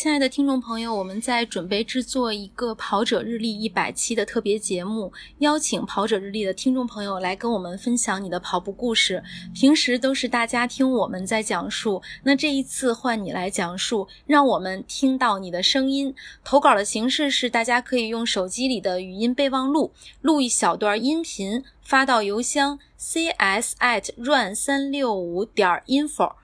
[0.00, 9.20] 亲爱的听众朋友，我们在准备制作一个跑者日历一百期的特别节目，邀请跑者日历的听众朋友来跟我们分享你的跑步故事。
[9.52, 16.14] 平时都是大家听我们在讲述，那这一次换你来讲述，让我们听到你的声音。
[16.44, 19.90] 投稿的形式是，大家可以用手机里的语音备忘录
[20.20, 26.34] 录一小段音频，发到邮箱 cs at run 三六五点 info，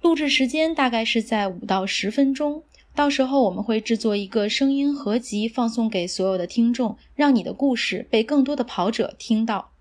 [0.00, 2.62] 录制时间大概是在五到十分钟。
[2.96, 9.72] 到时候我们会制作一个声音合集，放送给所有的听众，让你的故事被更多的跑者听到。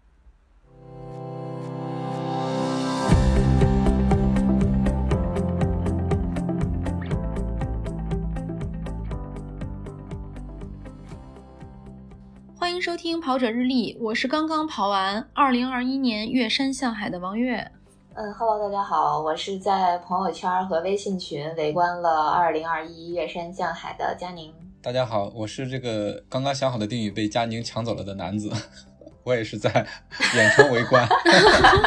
[12.53, 17.71] 欢迎收听《跑者日历》，我是刚刚跑完二零二一年越山向海的王悦。
[18.17, 24.53] 嗯哈喽大家好，我是在朋友圈和微信群围观了二零二一月山向海的佳宁。
[24.81, 28.49] 大家好，我是这个刚刚想好的定语被佳宁抢走了的男子，
[29.25, 29.69] 我也是在
[30.33, 31.05] 远程围观，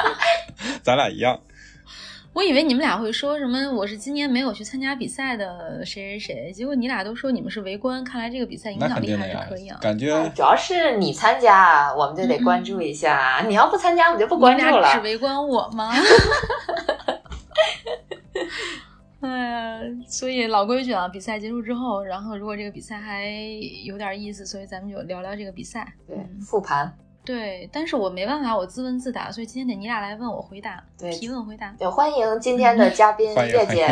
[0.85, 1.41] 咱俩一样。
[2.39, 3.59] 我以为你们俩会说什么？
[3.73, 8.05] 我是今年没有去参加比赛的谁谁谁，结果你俩都说你们是围观。
[8.05, 9.77] 看来这个比赛影响力还是可以啊。
[9.83, 13.45] 感觉主要是你参加，我们就得关注一下。
[13.49, 14.87] 你要不参加，我们就不关注了。
[14.87, 15.93] 是围观我吗？
[19.21, 23.33] 哎呀，所以老规矩啊，比赛结束之后，然后如果这个比赛还
[23.85, 25.93] 有点意思，所以咱们就聊聊这个比赛。
[26.07, 26.97] 对，复盘。
[27.29, 31.71] 对，但是我没办法，我自问自答，所以今天得你俩来问我回答，提问回答。
[31.79, 33.87] 对，欢迎今天的嘉宾月姐，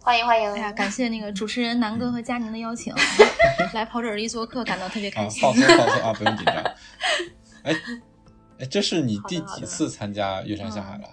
[0.00, 0.50] 欢迎 欢迎。
[0.54, 2.92] 哎呀，感谢那个主持人南哥和佳宁的邀请，
[3.72, 5.40] 来跑者一做客，感到特别开心。
[5.40, 6.56] 放松放松啊，不用紧张。
[7.62, 7.76] 哎
[8.58, 11.08] 哎，这是你第几次参加月山下海了？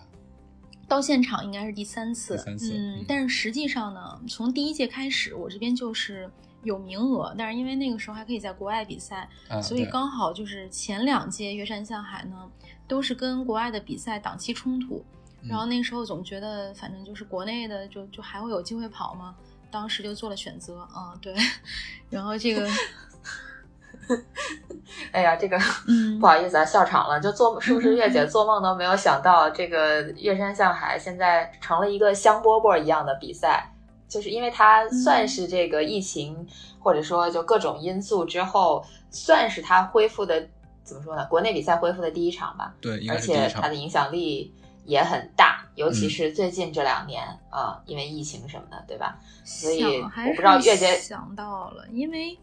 [0.88, 2.36] 到现场应该是第三次。
[2.36, 2.73] 第三次。
[2.73, 6.28] 嗯，但是实际上呢，从第一届开始，我这边就是。
[6.68, 9.28] 有名额，但是因为那个时候还可以在国外比赛，
[9.64, 12.36] 所以刚好就是前两届岳山向海呢，
[12.88, 15.04] 都是跟国外的比赛档期冲突。
[15.48, 19.33] 然后那时候总觉得，反正就是国内的就就还会有机会跑嘛，
[19.72, 20.86] 当时就做了选择。
[20.94, 21.33] 嗯，对。
[22.10, 22.67] 然后这个，
[25.14, 25.58] 哎呀，这个
[26.20, 27.17] 不好意思啊，笑场了。
[27.22, 33.72] 就做是不是月姐做梦都没有想到，这个月山向海现在成了一个香饽饽一样的比赛。
[34.08, 36.48] 就是因为它算是这个疫情，
[36.80, 40.48] 或者说就各种因素之后，算是它恢复的
[40.84, 41.26] 怎么说呢？
[41.26, 42.73] 国内比赛恢复的第一场吧。
[42.80, 44.54] 对，而且它的影响力
[44.86, 49.20] 也很大，尤其是最近这两年啊，因为疫情什么的，对吧？
[49.44, 52.40] 所以我不知道月姐想到了，因为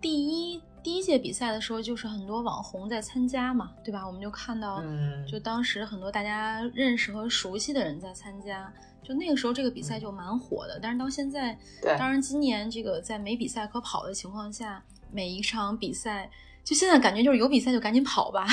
[0.00, 4.06] 第一第一届比赛的时候，就是很多网红在参加嘛，对吧？
[4.06, 4.82] 我们就看到，
[5.30, 8.72] 就当时很多大家认识和熟悉的人在参加。
[9.06, 10.80] 就那个时候，这个比赛就蛮火的。
[10.82, 11.56] 但是到现在，
[11.98, 16.30] 当然今年这个在没比赛可跑的情况下，每一场比赛，
[16.64, 18.46] 就现在感觉就是有比赛就赶紧跑吧。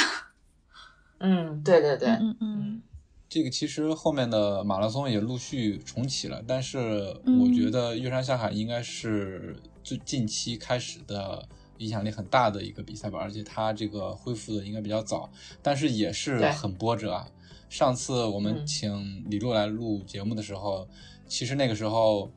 [1.19, 2.81] 嗯，对对对，嗯嗯。
[3.27, 6.79] 这个其实后面的马拉松也陆续重启了，但是
[7.25, 11.43] 我觉得岳山下海应该是最近期开始的
[11.79, 15.27] 影响力很大的一个比赛吧，而且它这个恢复的应该比较早，
[15.63, 17.27] 但是也是很波折啊。
[17.73, 20.87] 上次我们请李璐来录节目的时候，
[21.25, 22.31] 其实那个时候，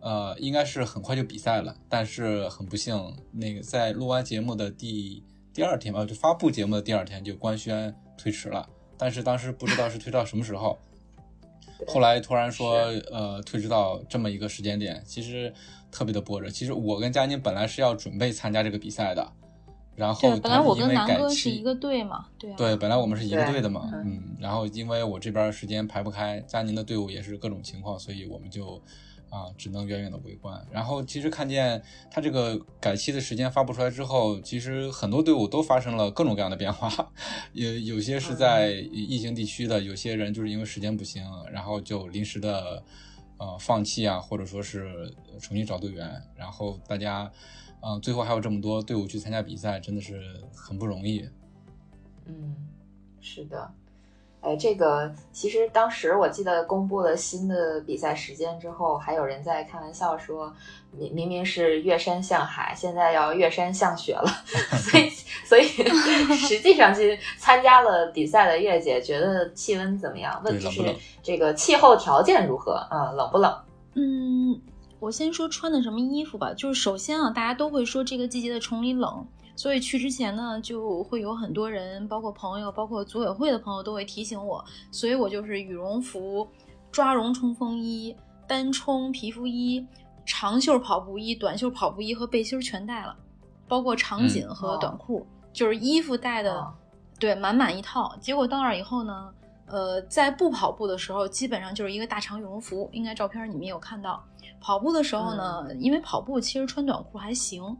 [0.00, 5.22] 呃，应该是很快就比赛了，但是很不幸，那个在录完节目的第
[5.54, 8.68] 第二天吧，就发布节目的第二天就官宣推迟了，
[8.98, 10.76] 但是当时不知道是推到什么时候，
[11.86, 12.72] 后来突然说，
[13.12, 15.54] 呃，推迟到这么一个时间点，其实
[15.92, 16.50] 特别的波折。
[16.50, 19.32] 其实我跟佳宁本来是要准备参加这个比赛的。
[20.00, 28.82] 然后，本来我跟南哥是一个队嘛，对对，本来我们是一个队的嘛，嗯，然后因为我这边时间排不开，佳宁的队伍也是各种情况，所以我们就
[29.28, 30.58] 啊只能远远的围观。
[30.72, 37.12] 然后其实看见他这个改期的时间发布出来之后，其实很多队伍都发生了各种各样的变化，
[37.52, 41.22] 有有些是在疫情地区的，有些人就是因为时间不行，
[41.52, 42.82] 然后就临时的
[43.36, 47.30] 呃放弃啊，或者说是重新找队员，然后大家。
[47.82, 50.20] 嗯，最后还有这么多队伍去参加比赛，真的是
[50.54, 51.28] 很不容易。
[52.26, 52.54] 嗯，
[53.20, 53.70] 是的。
[54.42, 60.50] 哎，这个其实当时我记得公布了新的比赛时间之后，还有人在开玩笑说，
[60.92, 64.26] 明明明是越山向海，现在要越山向雪了。
[64.80, 65.10] 所以，
[65.44, 65.64] 所以
[66.48, 70.40] 实际上去参加了比赛的月姐觉得气温怎么样？
[70.42, 72.76] 问题是这个气候条件如何？
[72.90, 73.54] 啊，冷不冷？
[73.92, 74.39] 嗯。
[75.00, 79.26] 我先说穿的什么衣服吧，就是首先啊，大家都会说这个季节的崇礼冷，
[79.56, 86.46] 所以去之前呢，就会有很多人，包括朋友，包括组委会的朋友都会提醒我，所以我就是羽绒服、
[86.92, 88.14] 抓绒冲锋衣、
[88.46, 89.86] 单冲皮肤衣、
[90.26, 93.16] 长袖跑步衣、短袖跑步衣和背心全带了，
[93.66, 96.66] 包括长锦和短裤，就是衣服带的，
[97.18, 98.14] 对，满满一套。
[98.20, 99.32] 结果到那儿以后呢，
[99.70, 104.22] 呃，在不跑步的时候，基本上就是一个大长羽绒服，应该照片你们有看到。
[104.60, 107.76] 跑步的时候呢，因为跑步其实穿短裤还行。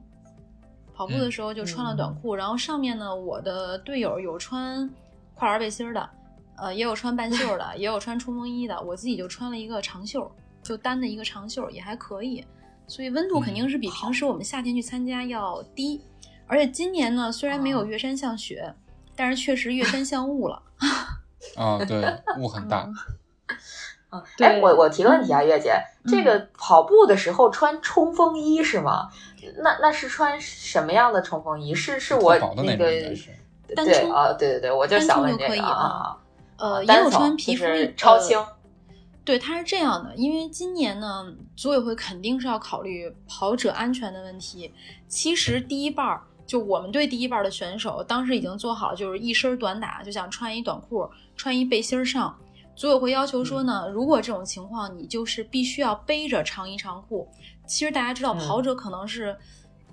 [0.94, 4.88] 跑步的时候就穿了短裤，然后上面呢，我的队友有穿
[5.34, 6.10] 跨栏背心的，
[6.56, 10.31] 呃，也有穿半袖的， 也有穿冲锋衣的，我自己就穿了一个长袖，
[10.62, 12.44] 就单的一个长袖也还可以，
[12.87, 16.02] 所以温度肯定是比平时我们夏天去参加要低，
[16.46, 18.75] 而且今年呢，虽然没有月山像雪，
[19.16, 20.62] 但是确实月山像雾了。
[21.56, 22.04] 啊， 对，
[22.38, 22.88] 雾很大。
[24.10, 29.08] 嗯，哎，我我提个问题啊，月姐，这个跑步的时候穿冲锋衣是吗？
[29.62, 31.75] 那那是穿什么样的冲锋衣？
[31.75, 32.87] 是是我那个
[33.75, 36.16] 对啊，对对对，我就想问这个啊。
[36.58, 37.64] 呃，也有穿皮肤
[37.96, 38.38] 超轻。
[39.25, 44.75] 对，它是这样的，因为今年呢，组委会肯定是要考虑跑者安全的问题。
[45.06, 52.37] 其实第一半儿，就我们队第一半的选手，当时已经做好，就是一身短打，就想穿一短裤，穿一背心上。
[52.75, 57.29] 组委会要求说呢，如果这种情况，你就是必须要背着长衣长裤。
[57.69, 59.37] 其实大家知道，跑者可能是，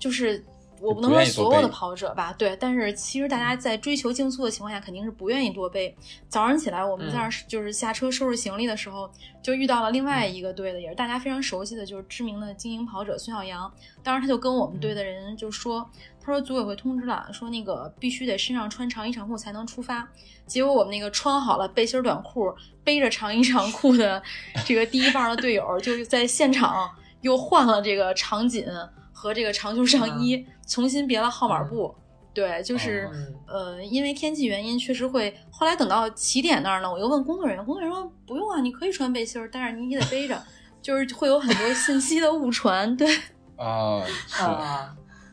[0.00, 0.44] 就是
[0.80, 2.56] 我不能说所有的跑者吧，对。
[2.56, 5.96] 但是其实大家在追求竞速的情况下，肯定是不愿意多背。
[6.28, 9.08] 早上起来我们在那就是下车收拾行李的时候，
[9.40, 13.72] 就遇到了另外一个队的，也是大家非常熟悉的，就是知名的精英跑者孙晓阳。
[14.02, 15.88] 当时他就跟我们队的人就说。
[16.28, 20.06] 他说组委会通知了，说那个必须得身上穿长衣长裤才能出发。
[20.46, 22.54] 结果我们那个穿好了背心短裤，
[22.84, 24.22] 背着长衣长裤的
[24.66, 26.90] 这个第一棒的队友，就在现场
[27.22, 28.66] 又换了这个长锦
[29.10, 31.94] 和这个长袖上衣， 重新别了号码布。
[32.34, 33.10] 对，就是
[33.46, 35.34] 呃，因为天气原因，确实会。
[35.50, 40.40] 后来等到起点那儿呢，我又问工作人员，工作人员说不用啊，你可以穿背心，但是你也得背着，
[40.80, 42.96] 就是会有很多信息的误传。
[42.96, 43.08] 对
[43.56, 44.44] 啊，是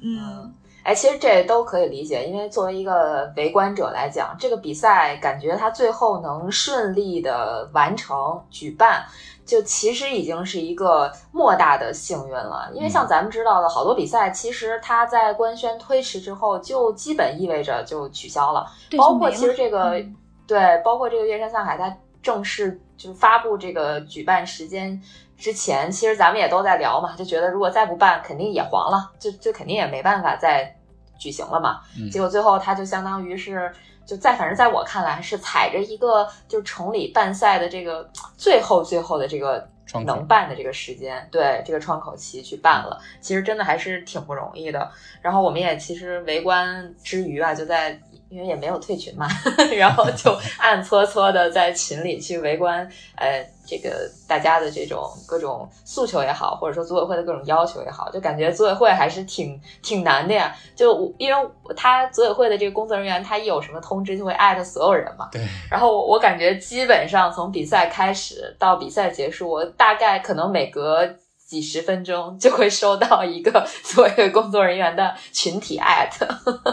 [0.02, 0.54] 嗯。
[0.86, 9.04] 哎，其实这都可以理解，因为作为一个围观者来讲，这个比赛感觉它最后能顺利的完成举办，
[9.44, 12.70] 就其实已经是一个莫大的幸运了。
[12.72, 18.68] 因为像咱们知道的好多比赛，其实它在官宣推迟之后，就基本意味着就取消了。
[18.96, 20.00] 包括其实这个
[20.46, 25.02] 对，包括这个月山向海，它正式就发布这个举办时间。
[25.38, 30.76] 之前其实咱们也都在聊嘛，就觉得如果再不办，肯定也黄了，就就肯定也没办法再
[31.18, 31.82] 举行了嘛。
[32.12, 33.72] 结果最后他就相当于是，
[34.06, 39.68] 就在反正在我看来是踩着一个就是崇礼办赛的这个最后最后的这个
[40.06, 43.00] 能办的这个时间，对这个窗口期去办了。
[43.20, 44.90] 其实真的还是挺不容易的。
[45.22, 48.00] 然后我们也其实围观之余啊，就在。
[48.30, 49.28] 因为也没有退群嘛，
[49.78, 60.56] 然后就暗搓搓的在群里去围观， 呃，这个大家的这种各种诉求也好，或者说组委会的各种要求也好，就感觉组委会还是挺挺难的呀。
[60.76, 65.30] 就因为他组委会的这个工作人员，他一有什么通知就会艾特所有人嘛。
[65.32, 65.42] 对。
[65.70, 71.08] 然后我我感觉基本上从比赛开始到比赛结束，我大概可能每隔。
[71.46, 76.28] 几十分钟就会收到一个 所有工作人员的群体艾特，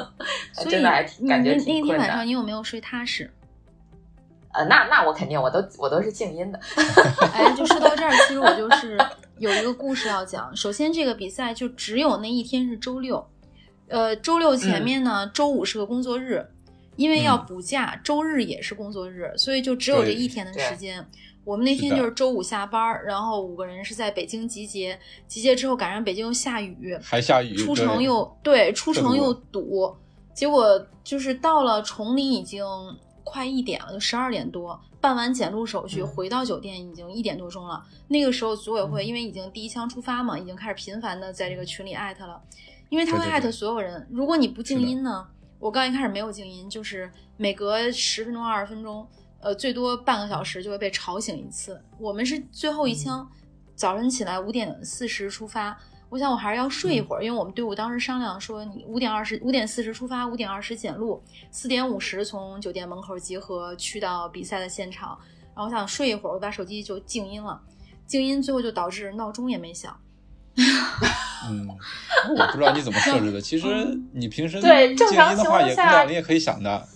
[0.68, 1.98] 真的还挺感觉挺困难。
[1.98, 3.30] 那天晚上你有没有睡踏实？
[4.54, 6.60] 呃，那那我肯定，我都我都是静音的。
[7.32, 8.98] 哎，就说到这儿，其实我就 是
[9.38, 10.54] 有一个故事要讲。
[10.56, 13.26] 首先，这个比赛就只有那一天是周六，
[13.88, 16.46] 呃，周六前面呢，周五是个工作日，
[16.96, 21.06] 因为要补假，周日也是工作日，所以就只有这一天的时间。
[21.44, 29.92] 我们那天就是周五下班，然后五个人是在北京集结，集结之后赶上北京又下雨，还下雨，出城又对，出城又堵，
[30.32, 32.64] 结果就是到了崇礼已经
[33.24, 37.82] 快一点了，就十二点多，办完检录手续回到酒店已经一点多钟了。
[38.06, 42.40] 那个时候组委会因为已经第一枪出发嘛，已经开始频繁的在这个群里艾特了，
[42.88, 44.06] 因为他会艾特所有人。
[44.12, 45.26] 如果你不静音呢，
[45.58, 49.04] 我刚一开始没有静音，就是每隔十分钟、二十分钟。
[49.42, 51.78] 呃，最多半个小时就会被吵醒一次。
[51.98, 53.28] 我们是最后一枪，
[53.74, 55.76] 早晨起来五点四十出发。
[56.08, 65.18] 我想我还是要睡一会儿，因为我们队伍当时商量说，你五点二十五点四十出发，五点二十检录，四点五十从酒店门口集合去到比赛的现场。
[65.54, 67.60] 然后我想睡一会儿，我把手机就静音了，
[68.06, 69.98] 静音最后就导致闹钟也没响。
[71.48, 71.66] 嗯，
[72.38, 73.40] 我不知道你怎么设置的。
[73.40, 73.66] 其实
[74.12, 76.86] 你平时对正常的话，也亮铃也可以响的。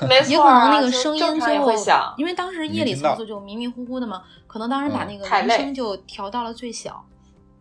[0.08, 1.72] 没也可能那个声音最后，
[2.16, 7.04] 因为当时夜里操作就迷迷糊糊的嘛，可能当时把那个铃声就调到了最小。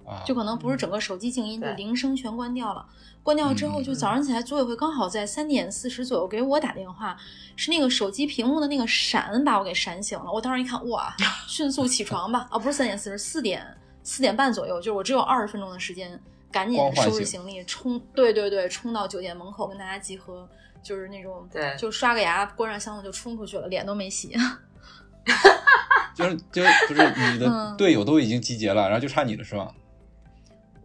[0.05, 2.85] 啊，就可能不是整个手机静音，就铃声全关掉了。
[3.23, 7.17] 关掉之后，就早上起来，组委会刚好在三点四十左右给我打电话，
[7.55, 10.31] 是那个手机屏幕的那个闪把我给闪醒了。
[10.31, 11.11] 我当时一看，哇，
[11.49, 12.47] 迅速起床吧！
[12.51, 13.65] 啊，不是三点四十，四点
[14.03, 16.21] 四点半左右，就是我只有二十分钟的时间，
[16.55, 20.47] 赶紧收拾行李，冲，对对对，冲到酒店门口跟大家集合，
[20.81, 24.33] 就是那种，对就刷个牙，关上箱子就冲出去了，脸都没洗。
[26.15, 29.69] 就是就是不是你的嗯队友都已经集结了，然后就差你了是吧？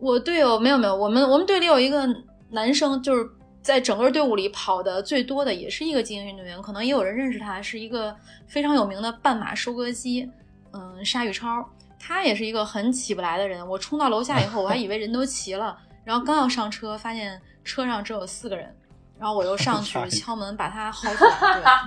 [0.00, 2.04] 我队友没有没有，我们我们队里有一个
[2.48, 3.30] 男生，就是
[3.62, 8.12] 在整个队伍里跑的最多的，也是一个精英运动员，可能也有人认识他，是一个
[8.48, 10.28] 非常有名的半马收割机，
[10.72, 11.64] 嗯，沙宇超，
[12.02, 13.64] 他也是一个很起不来的人。
[13.69, 18.75] 我冲到楼下 以后，我还以为人都齐了，然后刚要上车，发现车上只有四个人，
[19.19, 21.83] 然后我又上去 敲门把他薅出来。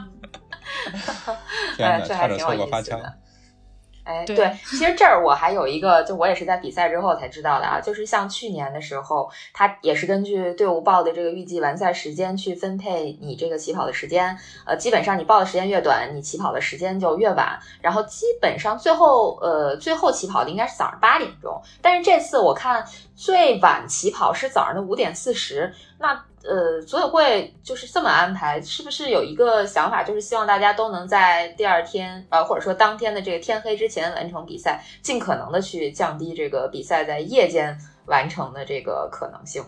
[1.77, 2.99] 对嗯哎，天哪， 差点这还挺有错过发枪。
[4.03, 39.63] 哎，对对，其实这儿我还有一个，就我也是在比赛之后才知道的啊，就是像去年的时候，他也是根据队伍报的这个预计完赛时间去分配你这个起跑的时间，呃，基本上你报的时间越短，你起跑的时间就越晚，然后基本上最后呃最后起跑的应该是早上八点钟，但是这次我看最晚起跑是早上的五点四十，那呃，组委会就是这么安排，是不是有一个想法，就是希望大家都能在第二天，呃，或者说当天的这个天黑之前完成比赛，尽可能的去降低这个比赛在夜间完成的这个可能性？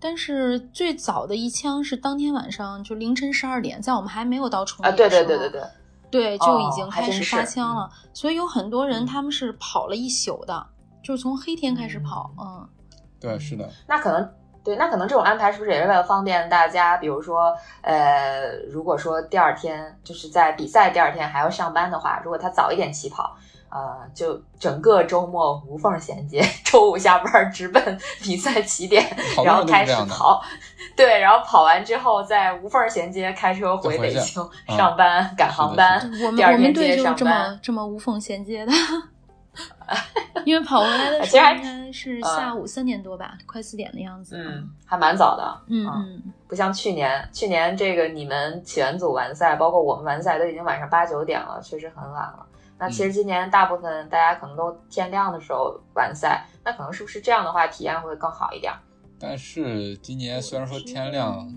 [0.00, 5.60] 但是最早的一枪是当天晚上就凌晨十二点，在我们还没有到冲啊，野的时候，对对对对
[6.10, 9.06] 对，对，就已经开始发是枪了，所以有很多人嗯。
[9.06, 10.66] 他们是跑了一宿的，
[11.04, 12.66] 就是从黑天开始跑，嗯，
[13.20, 14.26] 对，是的，那可能。
[14.64, 16.96] 对，那可能这种安排是不是也是为了方便大家？
[16.98, 23.36] 比如说，呃，如果说第二天就是在比赛第二天还要上班的话，如果他早一点起跑，
[23.68, 29.04] 呃，就整个周末无缝衔接， 周五下班直奔 比赛起点，
[29.44, 29.92] 然后开始。
[30.08, 30.42] 跑，
[30.94, 37.58] 对，然后跑完之后再无缝衔接开车回北京啊上班赶航班，我们第二我们天接着上队就是这么班。
[37.62, 38.72] 这么无缝衔接的，
[40.44, 45.86] 因为跑回来的 应该是下午三点多吧，快四点的样子，嗯，还蛮早的，啊嗯。
[45.86, 52.46] 嗯，不像去年，去年这个你们起源组完赛，包括我们完赛都已经晚上八九点了，确实很晚了。
[52.78, 58.72] 那其实今年大部分大家可能都天亮的时候完赛，那可能是不是这样的话体验会更好一点？
[59.20, 61.48] 但是今年虽然说天亮，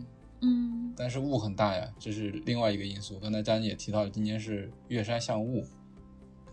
[0.42, 3.18] 嗯，但是雾很大呀，这是另外一个因素。
[3.20, 5.66] 刚才佳妮也提到了，今年是月山向雾，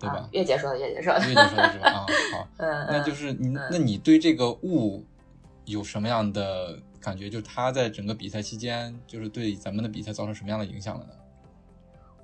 [0.03, 0.29] 对吧啊？
[0.33, 1.91] 月姐说的，月姐说的，月姐说的是吧？
[1.91, 5.05] 啊，好， 嗯，那嗯就是你，嗯那你对这个雾
[5.65, 7.31] 有什么样的感觉？
[7.31, 11.13] 就是它在整个比赛期间，就是对咱们的比赛造成什么样的影响了呢？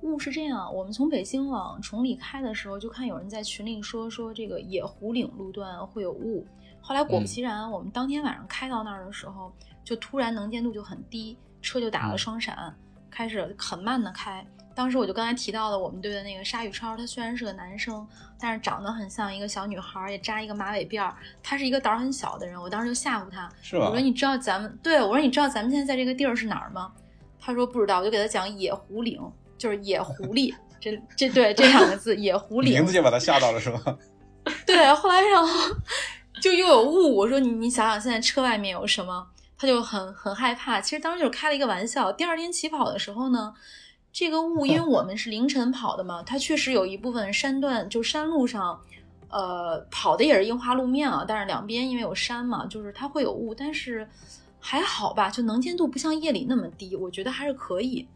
[0.01, 6.45] 雾是这样，我们从北京往崇礼开的时候，就看有人在群里说说这个野狐岭路段会有雾。
[6.81, 9.51] 后来果不其然，我们当天晚上开到那儿的时候，
[9.83, 12.73] 就突然能见度就很低，车就打了嗯双闪，
[13.11, 14.45] 开始很慢的开。
[14.79, 18.07] 当时我就刚才提到的，我们队的那个沙宇超，他虽然是个男生，
[18.39, 21.13] 但是长得很像一个小女孩，也扎一个马尾辫儿。
[21.43, 26.93] 他是一个胆儿很小的人，我当时就吓唬他，我说你知道咱们对我说你知道咱们现在在这个地儿是哪儿吗？
[27.41, 29.21] 他说不知道，我就给他讲野狐岭，
[29.57, 33.97] 就是野狐狸， 这这对这两个字野狐岭名字就把他吓到了，是吧？
[34.65, 35.75] 对，后来然后
[36.41, 40.79] 就又有雾，我说你你想想现在车外面有什么，他就很很害怕。
[40.79, 42.09] 其实当时就是开了一个玩笑。
[42.13, 43.53] 第二天起跑的时候呢，
[44.11, 48.79] 这个雾 因为我们是凌晨跑的嘛，它确实有一部分山段就山路上。
[49.31, 54.09] 呃，跑的也是樱花路面啊，但是两边因为有山嘛，就是它会有雾，但是
[54.59, 58.07] 还好吧，就能见度不像夜里那么低，我觉得还是可以。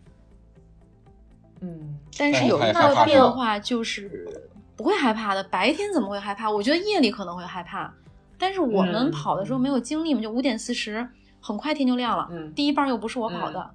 [1.62, 6.50] 嗯，但是有一个变化就是不会害怕的，白天怎么会害怕？
[6.50, 7.94] 我觉得夜里可能会害怕，
[8.40, 11.08] 但是我们嗯跑的时候没有经历嘛，就五点四十，
[11.40, 12.28] 很快天就亮了。
[12.32, 13.70] 嗯第一棒又不是我跑的，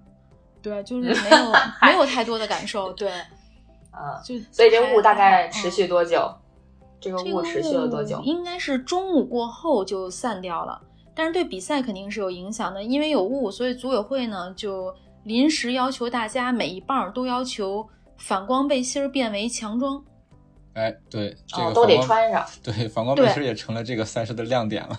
[0.69, 3.11] 对，就 是没有没有太多的感受，对，
[3.93, 6.31] 呃，就所以这雾大概持续多久？
[7.01, 8.21] 这个这个雾持续了多久？
[8.25, 10.81] 应该是中午过后就散掉了，
[11.15, 14.95] 但是对比赛肯定是有影响的，因为有雾，所以组委会呢就
[15.25, 20.03] 临时要求大家每一棒都要求反光背心变为强装。
[20.75, 22.45] 哎，对，这哦，都得穿上。
[22.63, 24.97] 对反光背心也成了这个赛事的亮点了。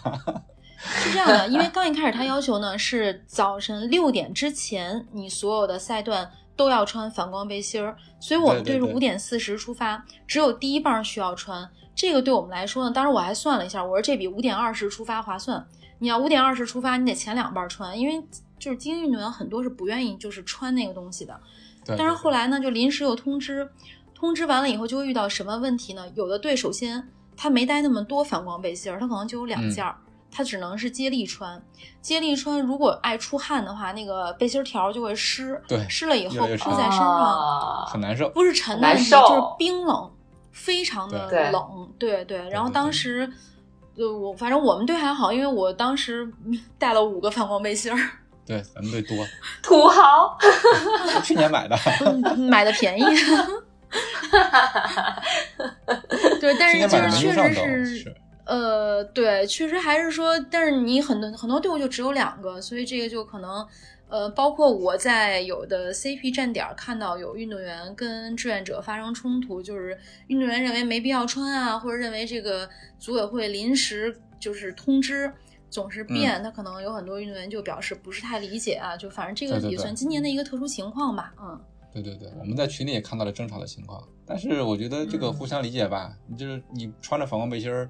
[1.03, 11.69] 是这样的，因为刚一开始他要求呢是早晨六点之前，你所有的赛段都要穿反光背心儿，所以我们队是五点四十出发，只有第一棒需要穿。
[11.95, 15.67] 这个对我们来说呢，当时我还算了一下，我说这比五点二十出发划算。
[16.01, 18.25] 你要五点二十出发，你得前两棒穿，因为
[18.57, 21.37] 就是精英运动员很多是不愿意就是穿那个东西的。
[21.83, 23.69] 对，但是后来呢，就临时又通知，
[24.15, 26.05] 通知完了以后就会遇到什么问题呢？
[26.15, 27.05] 有的队首先
[27.35, 29.93] 他没带那么多反光背心儿，他可能就有两嗯件儿，
[30.31, 31.61] 他只能是接力穿。
[32.01, 38.29] 接力穿如果爱出汗的话，那个背心儿条儿就会湿，对湿了以后铺在身上，啊很难受。
[38.29, 40.11] 不是沉的难问题，就是冰冷，
[40.51, 41.91] 非常的冷。
[41.97, 43.31] 对对，然后当时。
[43.97, 47.99] 呃，我反正我们队还好，因为我当时嗯带了五个反光背心儿，
[48.45, 49.17] 对，咱们队多，
[49.61, 50.37] 土豪，
[51.21, 53.03] 去年买的，嗯买的便宜。
[56.39, 57.53] 对，但是就是确实
[57.85, 58.15] 是，是
[58.49, 63.65] 呃，对，确实还是说，但是你很多很多队伍就只有两个，所以这个就可能，
[64.07, 69.95] 呃，包括我在有的 CP 站点儿看到有运动员跟志愿者发生冲突，就是
[70.27, 75.31] 运动员认为没必要穿啊，或者认为这个组委会临时就是通知。
[75.71, 81.61] 总是嗯变，他可能有很多运动员就表示不是太理解啊，就反正这个也算今年的一个特殊情况吧，嗯。
[81.93, 87.87] 对对对，我们在群里也看到了争吵的情况，但是我觉得这个嗯互相理解吧，你就是你穿着反光背心儿，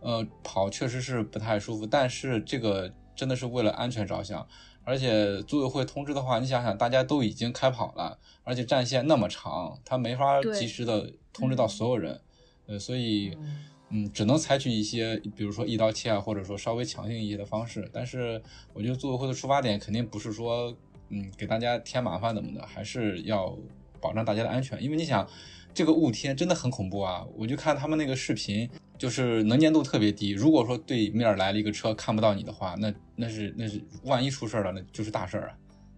[0.00, 4.46] 呃，跑确实是不太舒服，但是这个真的是为了安全着想，
[4.84, 12.20] 而且组委会通知的话，你想想，大家都已经开跑了，而且战线那么长，他没法及时的通知到所有人，
[12.66, 13.36] 呃，所以。
[13.38, 17.90] 嗯嗯，只能采取一些，比如说一刀切啊，或者说稍微强硬一些的方式。
[17.92, 18.40] 但是
[18.72, 20.72] 我觉得组委会的出发点肯定不是说，
[21.08, 23.58] 嗯，给大家添麻烦怎么的，还是要
[24.00, 24.80] 保障大家的安全。
[24.80, 25.28] 因为你想，
[25.74, 27.26] 这个雾天真的很恐怖啊！
[27.36, 30.32] 我就看他们那个视频，就是能见度特别低。
[30.32, 35.56] 如果说对面来了一个车看不到你的话，那那是那是万一出事了，那就是大事儿啊，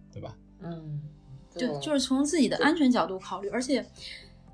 [0.09, 0.33] 对吧？
[0.61, 1.01] 嗯，
[1.53, 3.85] 对就是从自己的安全角度考虑，而且，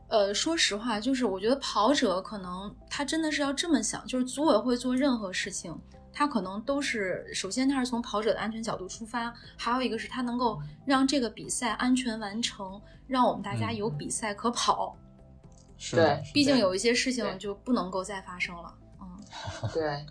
[0.08, 5.72] 呃，说实话，就是我觉得跑者可能他真的是要这么想，就是组委会做任何事情，
[6.12, 14.98] 他可能都是首先他是从跑者的安全角度出发，还有一个是他能够让这个比赛安全完成，让我们大家嗯有比赛可跑。
[15.80, 18.72] 是，对毕竟有一些事情就不能够再发生了。
[19.02, 19.08] 嗯，
[19.74, 20.06] 对，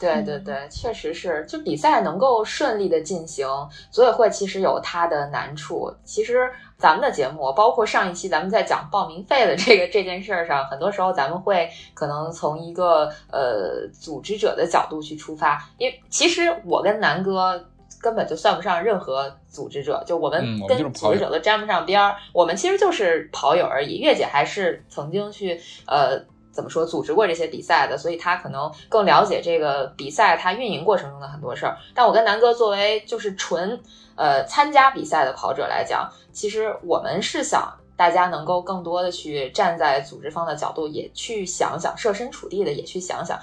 [0.00, 3.46] 对对对，确实是，就比赛能够顺利的进行，
[3.92, 5.94] 组委会其实有它的难处。
[6.04, 17.64] 其实咱们的节目，包括上一期咱们在讲报名费的这个这件事儿上，很多时候咱们会可能从一个呃组织者的角度去出发，因为其实我跟南哥。
[18.04, 23.96] 根本就算不上任何组织者，就我们跟组织者都沾不上边儿，我们其实就是跑友而已。
[23.96, 31.78] 月姐还是曾经去呃怎么说组织过这些比赛的，所以她可能更了解这个比赛它运营过程中的很多事儿。
[31.94, 33.80] 但我跟南哥作为就是纯
[34.16, 43.38] 呃参加比赛的跑者来讲，其实我们是想大家能够更多的去站在组织方的角度，也去想想设身处地的，也去想想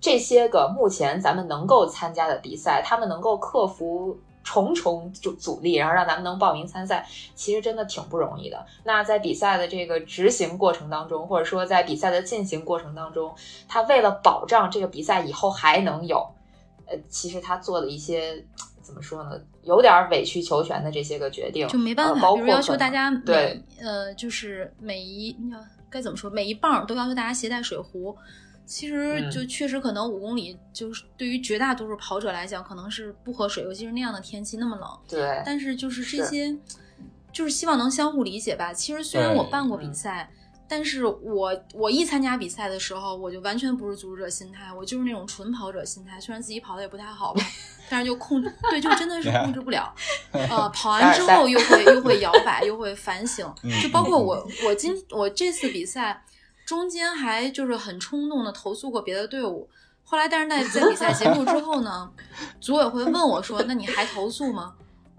[0.00, 4.18] 这些个目前咱们能够参加的比赛，他们能够克服。
[4.46, 8.66] 重重阻阻力，然后让咱们能报名参赛，其实真的挺不容易的。
[8.84, 13.34] 那在比赛的这个执行过程当中，或者说在比赛的进行过程当中，
[13.66, 16.18] 他为了保障这个比赛以后还能有，
[16.84, 18.44] 呃，其实他做了一些
[18.82, 28.14] 怎么说呢，有点委曲求全的这些个决定，就没办法，呃包比如要求大家对呃，就是每一要该怎么说，每一棒都要求大家携带水壶。
[28.66, 34.88] 其实嗯就确实可能五公里，就是对于绝大多数跑者来讲，可能是不喝水，尤其是那样的天气那么冷。
[35.08, 36.56] 对，但是就是这是些，
[37.32, 38.72] 就是希望能相互理解吧。
[38.72, 40.30] 其实虽然我办过比嗯赛，
[40.66, 46.18] 但是我我一参加比赛的时候，我就完全不是组织者心态，我就是那种纯跑者心态。
[46.20, 47.42] 虽然自己跑的也不太好吧，
[47.90, 49.94] 但是就控制，对，就真的是控制不了。
[50.32, 53.46] 呃，跑 完之后又会又会摇摆，又会反省。
[53.62, 56.24] 嗯就包括我，我今我这次比赛
[56.64, 59.68] 中间还就是很冲动的投诉过别的队伍。
[60.02, 62.10] 后来，但是在在比赛结束之后呢，
[62.60, 64.74] 组委会问我说：“那你还投诉吗？”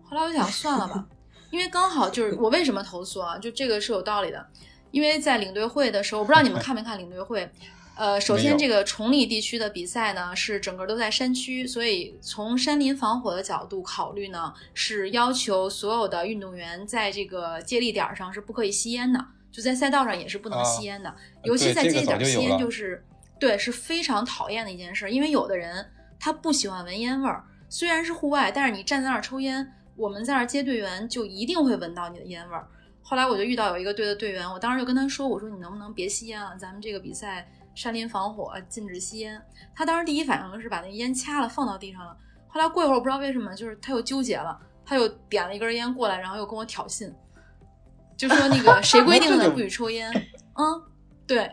[0.07, 1.05] 后来我想算了吧，
[1.49, 3.37] 因为刚好就是我为什么投诉啊？
[3.37, 4.45] 就这个是有道理的，
[4.91, 7.49] 因为在领队会的时候，我不知道你们看没看领队会。
[7.97, 23.01] 呃，首先这个崇礼地区的比赛呢是整个都在山区，所以从山林防火的角度考虑呢，是要求所有的运动员在这个接力点上是不可以吸烟的，就在赛道上也是不能吸烟的，尤其在接力点吸烟就是
[23.39, 25.89] 对是非常讨厌的一件事，因为有的人
[26.19, 29.65] 他不喜欢闻烟味儿，虽然是户外，但是你站在那儿抽烟，
[29.95, 32.67] 我们在那儿接队员就一定会闻到你的烟味儿。
[33.01, 36.53] 后来我就遇到有一个队的队员，我当时就跟他说：“我说你能不能别吸烟了？
[36.59, 39.41] 咱们这个比赛山林防火，禁止吸烟。”
[39.73, 42.17] 他当时第一反应是把那烟掐了放到地上了。
[42.49, 47.13] 后来过一会儿，我不知道为什么，就是他又纠结了，他又点了一根烟过来，然后又跟我挑衅，
[48.17, 50.09] 就说那个 谁规定的不许抽烟？
[50.53, 50.81] 嗯，
[51.27, 51.51] 对，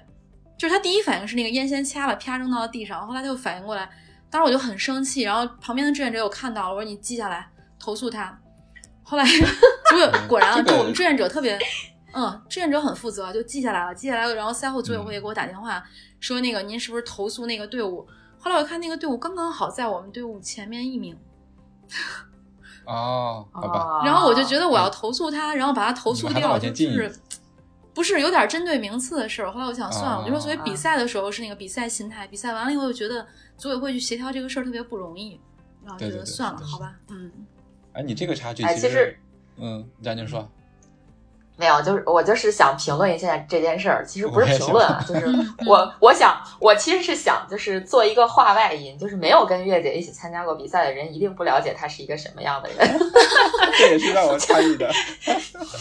[0.56, 3.06] 就是他第一反应是那个烟先掐了，啪扔到了地上。
[3.06, 3.88] 后来他又反应过来，
[4.30, 7.48] 当时我就很生气，然后旁边的志愿者有看到了，我说你记下来
[7.78, 8.38] 投诉他。
[9.02, 9.24] 后来
[9.90, 11.58] 结果果然啊，就我们志愿者特别
[12.14, 15.82] 嗯，志愿者很负责，就记下来了，记下来了，然后赛后组委会给我打电话
[16.20, 18.06] 说那个您是不是投诉那个队伍？
[18.38, 21.16] 后来我看那个队伍刚刚好在我们队伍前面一名。
[22.86, 24.02] 哦，好吧。
[24.04, 27.12] 然后我就觉得我要投诉他，然后把他投诉掉，就是
[27.94, 29.50] 不是有点针对名次的事儿？
[29.50, 35.40] 后来我想算了，我就说，所以比赛的时候是那个比赛心态，比赛完了以后就觉得组委会去协调这个事儿特别不容易，
[35.84, 37.30] 然后觉得算了，好吧，嗯。
[37.92, 39.18] 哎，你这个差距其实，
[39.56, 40.48] 嗯，佳宁说。
[41.56, 45.26] 没有，就是我就是想评论一下这件事儿，其实不是评论啊，就 是
[45.66, 52.98] 我我想我其实是想就是做一个话外音，就是没有跟月姐一起参加过比赛的人，一定不了解她是一个什么样的人。
[53.78, 54.90] 这也是让我诧异的。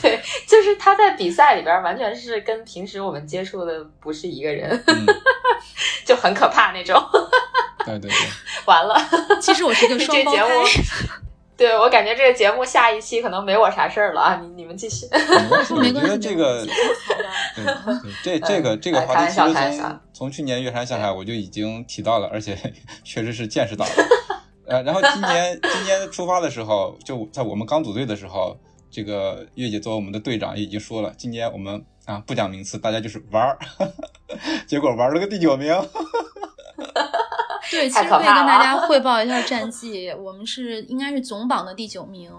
[0.01, 4.83] 对，就是她在比赛里边完全是跟平时我们接触的不是一个人，
[6.05, 7.01] 就很可怕那种。
[7.85, 8.17] 对对对，
[8.65, 8.95] 完了，
[9.41, 10.41] 其实我是一个双胞胎。
[11.61, 14.41] 对，我感觉这个节目下一期可能没我啥事儿了啊！
[14.41, 15.05] 你你们继续。
[15.11, 16.65] 我觉得这个，
[18.23, 22.57] 对，这这个这个话题其实从从去年月山下海我就已经提到了，而且
[23.05, 23.91] 确实是见识到了。
[24.65, 28.57] 呃，然后今年今年出发的时候，就在我们刚组队的时候，
[28.89, 33.59] 这个月姐作为我们的队长也已经说了，今年我们啊不讲名次，大家就是玩儿。
[34.65, 35.71] 结果玩了个第九名。
[37.71, 40.11] 对，其实可以跟大家汇报一下战绩。
[40.11, 42.29] 我们是应该是总榜的第九名，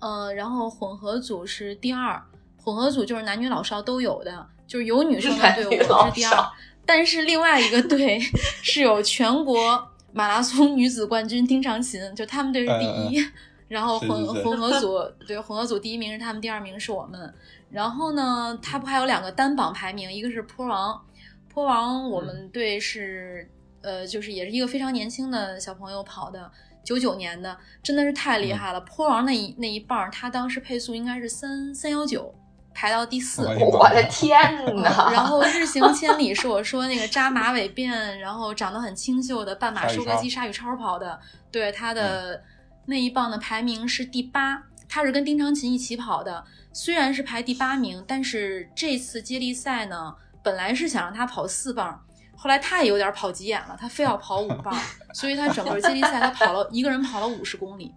[0.00, 2.22] 呃，然后混合组是第二。
[2.62, 6.46] 混合组就是男女老少都有的，就是有女生的队伍是第二。
[6.84, 13.26] 但是另外一个队是有全国马拉松女子冠军丁长琴，就他们队是第一。
[13.68, 17.32] 然后混混合组对混合组第一名是他们，第二名是我们。
[17.70, 21.02] 然后呢，他不还有两个单榜排名，一个是坡王，
[21.48, 23.48] 坡王我们队是。
[23.86, 26.50] 呃，就是也是一个非常年轻的小朋友跑的，
[26.82, 28.80] 九九年的，真的是太厉害了。
[28.80, 32.34] 坡王那一那一棒，他当时配速应该是三三幺九，
[32.74, 33.46] 排到第四。
[33.46, 34.36] 我的天
[34.74, 35.10] 呐！
[35.14, 41.20] 然后日行千里是我说那个扎马尾辫，然后长得很清秀的半马收割机沙宇超跑的，
[41.52, 42.42] 对他的
[42.86, 52.02] 那一棒的排名是第八，他是跟丁长琴一起跑的，虽然是排第八名，但是这次接力赛呢，本来是想让他跑四棒。
[52.36, 54.76] 后来他也有点跑急眼了，他非要跑五棒，
[55.14, 57.92] 所以他整个接力赛他跑了一个人跑了五十公里。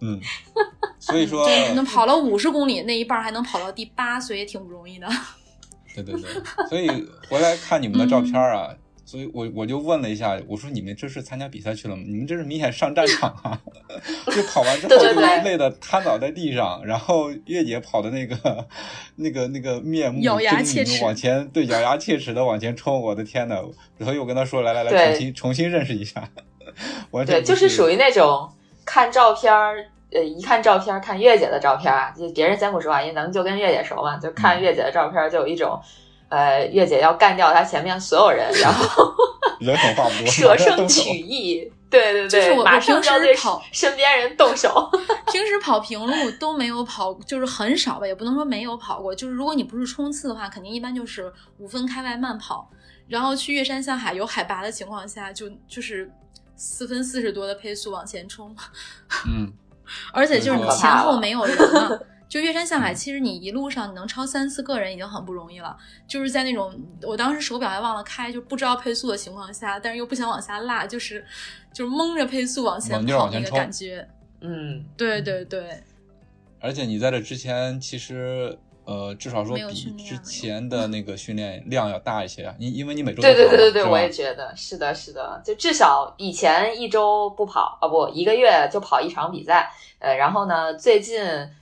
[0.00, 0.20] 嗯，
[0.98, 5.08] 所以说能跑了五十公里那一半还能跑到第八，所以也挺不容易的。
[5.94, 6.30] 对对对，
[6.68, 6.88] 所以
[7.28, 8.74] 回来看你们的照片啊。
[9.06, 12.02] 所以我我就问了一下，我说你们这是参加比赛去了吗？
[12.06, 13.60] 你们这是明显上战场啊！
[14.34, 18.66] 就跑完之后就累得瘫倒在地上，然后月姐跑的那个
[19.16, 23.56] 那个那个面目狰狞往前，对，咬牙切齿的往前冲，我的天呐！
[24.00, 26.26] 所以我跟他说，来来来，重新重新认识一下。
[27.26, 28.50] 对，就是属于那种
[28.86, 35.78] 看照片儿，呃，一看照片看月姐的照片啊，就别人先不说啊，因为咱们就跟月姐熟嘛，就看月姐的照片就有一种。
[36.28, 39.14] 呃，月姐要干掉她前面所有人，然后
[39.60, 41.70] 人狠话不多，舍 生取义。
[41.90, 43.32] 对对对，就是马上要对
[43.70, 44.90] 身边人动手。
[45.30, 49.14] 平时跑平路都没有跑，就是很少吧，也不能说没有跑过。
[49.14, 52.68] 就是如果你不是冲刺的话，肯定一般就是五分开外慢跑。
[53.06, 56.10] 然后去岳山向海有海拔的情况下，就就是
[56.56, 58.52] 四分四十多的配速往前冲。
[59.28, 59.52] 嗯，
[60.12, 62.06] 而且就是你前后没有人了。
[62.34, 65.76] 就岳山向海，其实你一路上你能超三四个人已经很不容易了。
[66.04, 71.24] 就是在那种我当时手表还忘了开，就不知道配速的情况下，但是又不想往下落，就是
[71.72, 74.04] 就是蒙着配速往前跑那个感觉。
[74.40, 75.80] 嗯，对对对。
[76.58, 78.58] 而且你在这之前，其实。
[78.86, 89.72] 呃，至少说比之前的那个训练量要大一些啊，因因为你每周对对对对对，我也觉得是的，是的，就至少以前一周不跑啊，不一个月就跑一场比赛，
[90.04, 91.20] 呃，然后呢，最近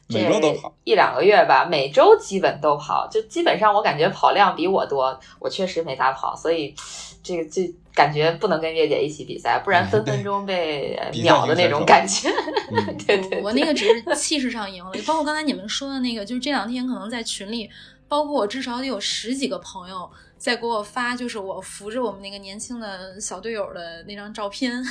[0.08, 6.74] 每周都跑一两个月吧，每周基本都跑，就基本上我感觉跑量比我多，我确实没咋跑，所以
[7.22, 7.62] 这个就。
[7.94, 12.30] 感觉不能跟月姐一起比赛，不然分分钟被 秒的那种感觉。
[13.06, 17.68] 对对，我那个只是气势上赢了，包括刚才你们说的那个，就是这两天可能在群里，
[18.08, 24.82] 包括我至少得有十几个朋友在给我发，就是我扶着我们那个年轻的小队友的那张照片，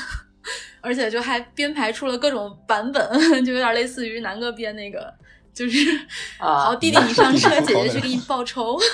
[0.81, 3.09] 而且就还编排出了各种版本，
[3.45, 5.13] 就有点类似于南哥编那个，
[5.53, 5.79] 就是
[6.37, 8.79] 啊好弟弟你上车，姐姐去给你报仇。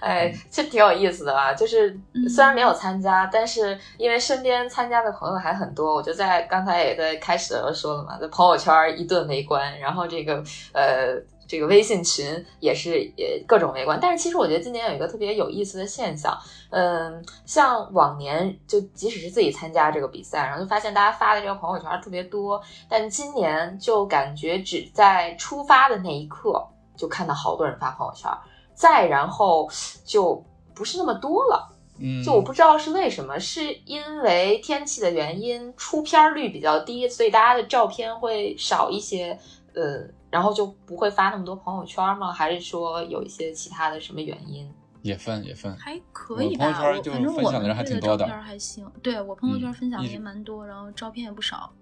[0.00, 1.52] 哎，这挺有意思的吧？
[1.52, 1.98] 就是
[2.28, 13.98] 虽然没有参加，但是因为身边参加的朋友还很多，我就在刚才也在开始的时候说了嘛，在朋友圈一顿围观，然后这个呃这个微信群也是也各种围观。
[14.00, 16.36] 但是其实我觉得今年有一个特别有意思的现象，
[16.70, 28.30] 嗯，像往年就即使是自己参加这个比赛，然后就发现大家发的这个朋友圈特别多，但今年就感觉只在出发的那一刻就看到好多人发朋友圈，
[28.74, 29.68] 再然后
[30.04, 31.72] 就不是那么多了。
[31.98, 39.38] 嗯，就我不知道是为什么，是因为天气的原因，出片率比较低，所以大家的照片会少一些，
[39.74, 40.06] 呃，
[40.36, 42.30] 然后就不会发那么多朋友圈吗？
[42.30, 44.70] 还是说有一些其他的什么原因？
[45.00, 46.66] 也分也分，还可以吧。
[46.66, 51.72] 我朋友圈就反正我分享的人还挺多的照片还行，对我朋友圈嗯分享的也蛮多，然后照片也不少。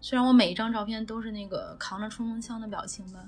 [0.00, 3.20] 虽然我每一张照片都是那个扛着冲锋枪的表情吧，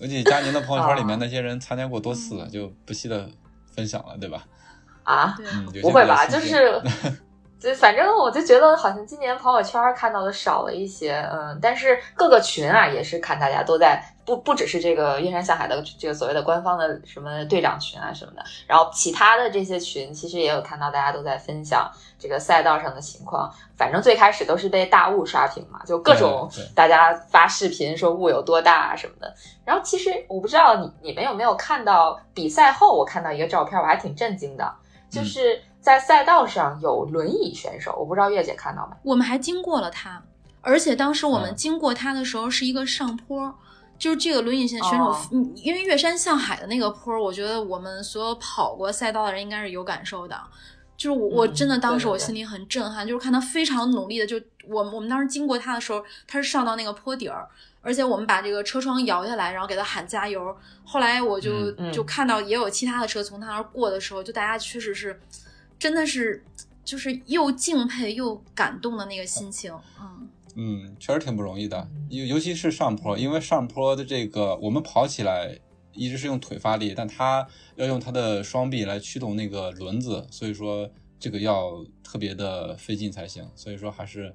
[0.00, 3.28] 而且佳宁的朋友圈里面哦那些人参加过多次，嗯就不惜的
[3.74, 4.46] 分享了，对吧？
[5.02, 6.24] 啊，对，嗯，不会吧？
[6.28, 6.80] 就是，
[7.58, 23.50] 就反正我就觉得好像今年朋友圈看到的少了一些，嗯，但是各个群啊也是看大家都在，不不只是这个岳山下海的这个所谓的官方的什么队长群啊什么的，然后其他的这些群其实也有看到大家都在分享这个赛道上的情况。
[23.74, 29.34] 反正最开始都是被大雾刷屏嘛，就各种大家发视频说雾有多大啊什么的。
[29.64, 34.74] 然后其实我不知道你你们有没有看到比赛后，我看到一个照片，我还挺震惊的，
[35.10, 38.96] 就是在赛道上有轮椅选手，我不知道月姐看到没？
[39.04, 40.20] 我们还经过了他，
[40.60, 43.56] 而且当时我们嗯经过他的时候是一个上坡，
[43.96, 45.16] 就是这个轮椅选选手，
[45.54, 50.36] 因为越山向海的那个坡，我觉得我们所有跑过赛道的人应该是有感受的。
[50.96, 57.48] 就是我，我嗯真的当时我心里很震撼，就是看他非常努力的，就我们我们当时经过他的时候，他是上到那个坡底儿，
[57.80, 60.56] 而且我们把这个车窗摇下来，然后给他喊加油。
[60.84, 65.20] 后来我就、就看到也有其他的车从他那儿过的时候，就大家确实是
[65.78, 66.44] 真的是
[66.84, 70.28] 就是又敬佩又感动的那个心情，嗯。
[70.58, 75.58] 嗯，确实挺不容易的，尤尤其是上坡，因为上坡的这个我们跑起来
[75.92, 84.34] 一直是用腿发力，但他要用他的双臂来驱动那个轮子，所以说这个要特别的费劲才行，所以说还是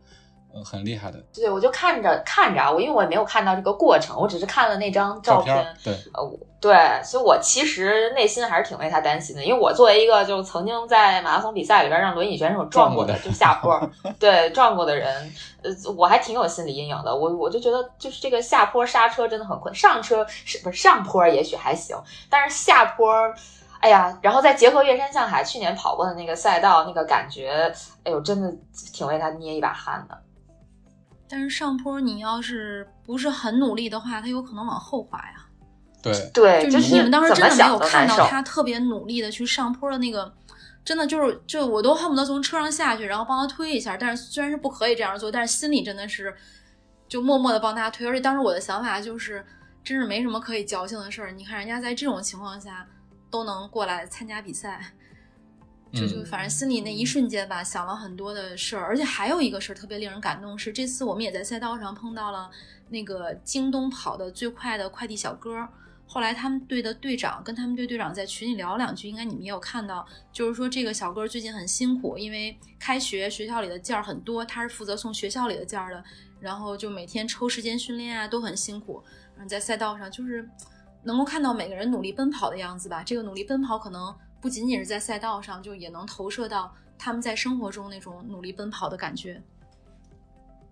[0.53, 5.55] 呃很厉害的对，我就看着看着啊，我因为我也没有看到这个过程，我只是看了那张照片。
[5.55, 5.65] 儿。
[5.83, 13.79] 对，呃，我对，所以我其实内心还是挺为他担心的，因为我作为一个就曾经在马拉松比赛里边让轮椅选手撞过的，就下坡，
[14.19, 15.33] 对撞过的人，
[15.63, 17.15] 呃，我还挺有心理阴影的。
[17.15, 21.97] 我我就觉得就是这个下坡刹车真的很困，上车是不是上坡也许还行，
[22.29, 23.11] 但是下坡。
[23.79, 27.49] 哎呀，然后再结合岳山向海去年跑过的那个赛道，那个感觉，
[28.03, 28.53] 哎呦，真的
[28.93, 30.15] 挺为他捏一把汗的。
[31.31, 35.45] 但是上坡你要是不是很努力的话，它有可能往后滑呀。
[36.03, 37.79] 对，对，就是你们当时真的没有。
[37.79, 40.33] 看到他特别努力的去上坡的那个，
[40.83, 43.95] 真的就是就我都恨不得从车上下去，然后帮他推一下。
[43.95, 46.35] 但是虽然是不可以这样做，但是心里真的是
[47.07, 48.05] 就默默的帮他推。
[48.05, 49.45] 而且当时我的想法就是，
[49.83, 51.31] 真是没什么可以矫情的事儿。
[51.31, 52.85] 你看人家在这种情况下
[53.29, 54.93] 都能过来参加比赛，
[55.93, 58.85] 就就嗯反正心里那一瞬间吧，想了很多的事儿。
[58.85, 62.49] 而且还有一个事儿特别令人感动，是这次我们也在赛道上碰到了
[62.89, 65.67] 那个京东跑的最快的快递小哥。
[66.05, 76.03] 后来他们队的队长跟他们队队长在群里聊两句，应该你们也有看到，就是说这个小哥最近很辛苦，因为开学学校里的件儿很多，他是负责送学校里的件儿的，
[76.41, 79.01] 然后就每天抽时间训练啊，都很辛苦。
[79.35, 80.49] 然后在赛道上就是
[81.03, 83.01] 能够看到每个人努力奔跑的样子吧。
[83.01, 89.41] 这个努力奔跑可能不仅仅是在赛道上，就也能投射到他们在生活中那种努力奔跑的感觉。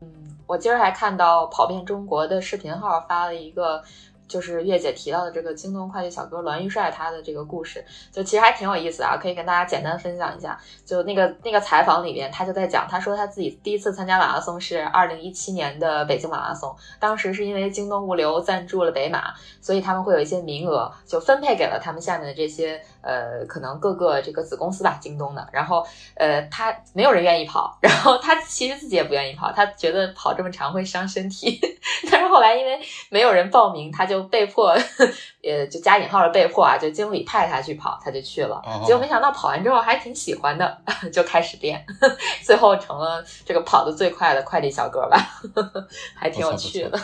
[0.01, 0.09] 嗯，
[0.47, 3.83] 我今儿还看到跑遍中国的视频号发了一个，
[4.29, 10.57] 就是月姐提到的这个京东快递小哥栾玉帅他的这个故事，就其实还挺有意思啊，可以跟大家简单分享一下。
[10.85, 25.47] 就那个那个采访里边，他就在讲，他说他自己第一次参加马拉松是二零一七年的北京马拉松，当时是因为京东物流赞助了北马，所以他们会有一些名额，就分配给了他们下面的这些呃，可能各个这个子公司吧，京东的。
[25.51, 25.83] 然后
[26.15, 31.59] 呃，他没有人愿意跑，然后他其实自己也不愿意跑，他觉得跑这么长会伤身体。
[32.11, 34.69] 但是后来因为没有人报名，他就被迫，
[35.43, 38.61] 呃，就加引号的被迫啊，就经理派他去跑，他就去了。
[38.65, 41.85] 哦结果没想到跑完之后还挺喜欢的，就开始练，
[42.43, 45.17] 最后成了这个跑得最快的快递小哥吧，
[46.15, 46.97] 还挺有趣的。
[46.97, 47.01] 嗯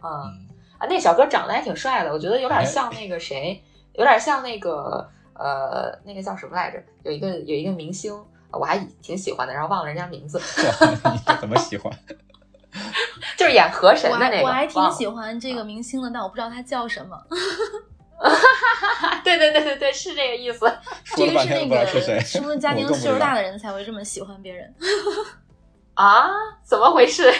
[0.00, 0.46] 嗯，
[0.78, 3.62] 啊，那小哥长得还挺帅的，我觉得有点哎像那个谁，
[3.94, 6.82] 有点像那个呃，那个叫什么来着？
[7.02, 8.12] 有一个有一个明星，
[8.52, 10.38] 我还挺喜欢的，然后忘了人家名字，
[11.12, 11.92] 你怎么喜欢？
[13.36, 14.36] 就是演河神我的那个。
[14.38, 17.16] 还我还挺喜欢这个明星的，但我不知道他叫什么。
[19.22, 20.60] 对对对对对，是这个意思。
[21.16, 24.74] 这个是那个是不是家庭岁数大的人才会这么喜欢别人？
[25.94, 26.28] 啊，
[26.64, 27.32] 怎么回事？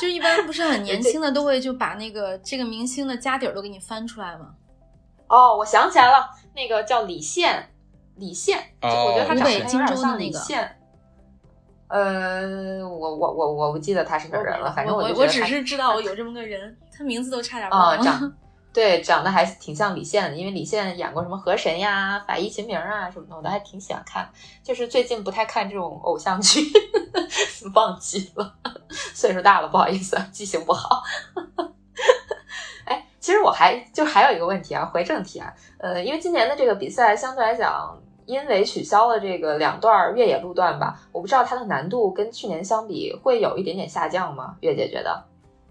[0.00, 4.50] 就一般不是很年轻的都会就把那个这个明星的家底儿都给你翻出来吗？
[5.28, 7.70] 哦，我想起来了，那个叫李现，
[8.16, 10.78] 李现，哦我觉得他长得有点像那个李现。
[11.92, 18.02] 呃，我我我我不记得他是哪人了，反正我就觉得他我只是知道有这么个人，他名字都差点啊、忘了。
[18.02, 18.32] 长
[18.72, 24.26] 对长得还挺像李现的，因为李现演过什么河神呀、法医秦明啊什么的，我都还挺喜欢看。
[24.62, 26.62] 就是最近不太看这种偶像剧，
[27.74, 28.54] 忘记了，
[28.88, 31.02] 岁数大了，不好意思，记性不好。
[32.86, 37.94] 哎，其实我还就还有一个问题啊，回正题啊，呃，因为今年的这个比赛相对来讲，
[38.26, 44.56] 因为取消了这个两段越野路段吧，我不知道它的难度跟去年相比会有一点点下降吗？
[44.60, 45.24] 月姐觉得？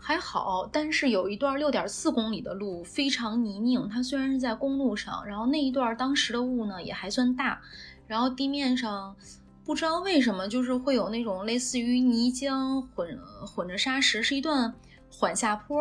[0.04, 7.62] 还好，但是有一段六点四公里的路非常泥泞，它虽然是在公路上，然后那一段当时的雾呢也还算大，
[8.08, 9.16] 然后地面上
[9.64, 14.74] 不知道为什么就是会有那种类似于泥浆混混着沙石，是一段
[15.08, 15.80] 缓下坡，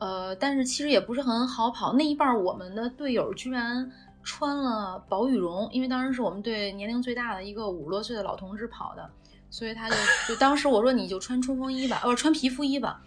[0.00, 1.92] 呃，但是其实也不是很好跑。
[1.92, 3.92] 那一半我们的队友居然
[4.26, 9.08] 穿了薄羽绒，因为当时是我们队年龄最大的一个五十多岁的老同志跑的。
[9.48, 9.94] 所以他就
[10.28, 13.00] 就当时我说你就穿冲锋衣吧，呃，穿皮肤衣吧。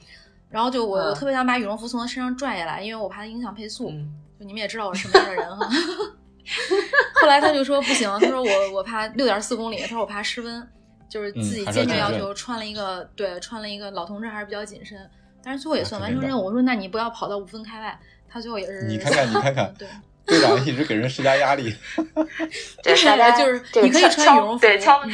[0.50, 3.90] 然后就我我嗯特别想把羽绒服从他身上拽下来，因为我怕他影响配速。
[3.90, 5.68] 嗯就你们也知道我是什么样的人哈。
[7.22, 10.66] 后来他就说不行，他说我我怕六点四公里，他说我怕失温，
[11.10, 14.98] 就是自己坚决要求穿了一个对穿了一个老同志还是比较谨慎，
[15.44, 16.46] 但是最后也算完成任务。
[16.46, 19.88] 我说那你不要跑到五分开外，他最后也是你看看你看看 对。
[20.30, 21.76] 队长一直给人施加压力。
[22.84, 25.12] 这大家就是你可以穿羽绒服，对，悄嗯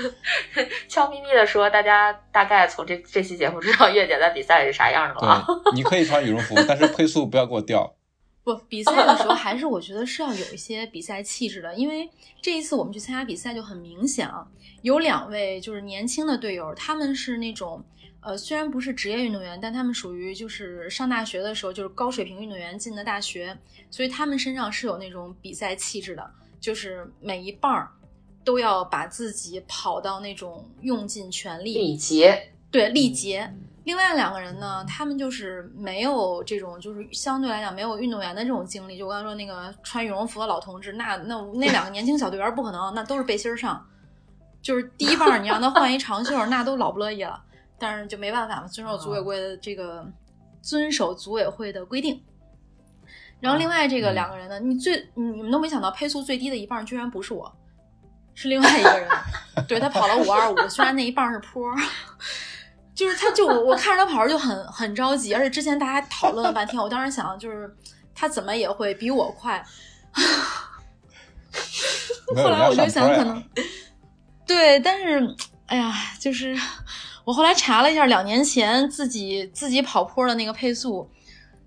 [0.88, 7.94] 悄咪咪的说，大家大概从这这期节目知道月姐在比赛是啥样的了你可以穿羽绒服，但是配速不要给我掉。
[8.42, 12.08] 不，比赛的时候还是我觉得是要有一些比赛气质的，因为
[12.40, 14.46] 这一次我们去参加比赛就很明显啊，
[14.80, 17.84] 有两位就是年轻的队友，他们是那种
[18.20, 23.56] 呃虽然不是职业运动员，但他们属于就是上大学的时候就是高水平运动员进的大学，
[23.90, 26.30] 所以他们身上是有那种比赛气质的，
[26.60, 27.90] 就是每一棒儿
[28.44, 33.54] 都要把自己跑到那种用尽全力，力竭，对力竭。
[33.84, 38.98] 另外两个人呢，他们就是没有这种，就是相对来讲没有运动员的这种经历。
[38.98, 43.84] 就我刚才说那个穿羽绒服的老同志，那那那两个年轻小队员不可能，那都是背心儿上，
[44.60, 47.42] 就是第一棒你让他换一长袖，那都老不乐意了。
[47.80, 50.06] 但是就没办法嘛，遵守组委会的这个
[50.62, 52.22] 遵守组委会的规定。
[53.40, 57.50] 然后另外这个嗯两个人呢，你最你们都没想到配速最低的一棒居然不是我，
[58.34, 59.08] 是另外一个人。
[59.66, 61.76] 对他跑了五二五，虽然那一棒是坡儿。
[62.94, 67.74] 就是他，就我我看着他跑着就很很着急，而且之前大家讨论了半天，我当时想就是
[68.14, 69.64] 他怎么也会比我快。
[72.36, 73.42] 后来我就想，可能
[74.46, 76.54] 对，但是哎呀，就是
[77.24, 81.08] 我后来查了一下，两年前自己自己跑坡的那个配速，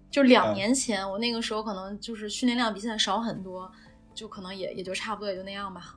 [0.09, 3.71] 就两嗯年前、我那个时候可能就是训练量比现在少很多，
[4.13, 5.95] 就可能也也就差不多也就那样吧。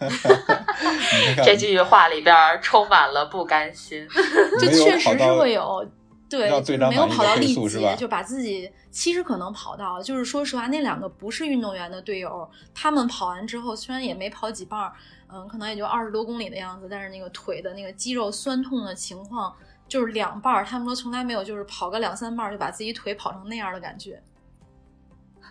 [1.44, 4.06] 这句话里边充满了不甘心。
[4.60, 5.86] 就确实是会有。
[6.30, 6.50] 对，
[6.90, 14.92] 没有跑到力竭，就把自己其实可能跑到，就是说实话，那两个不是运动员的队友，他们跑完之后虽然也没跑几棒儿，
[15.32, 19.54] 嗯，可能也就二十多公里的样子，但是那个腿的那个肌肉酸痛的情况，
[19.86, 24.22] 就是两半儿，他们说从来没有就是跑个两三半儿就把自己腿跑成那样的感觉。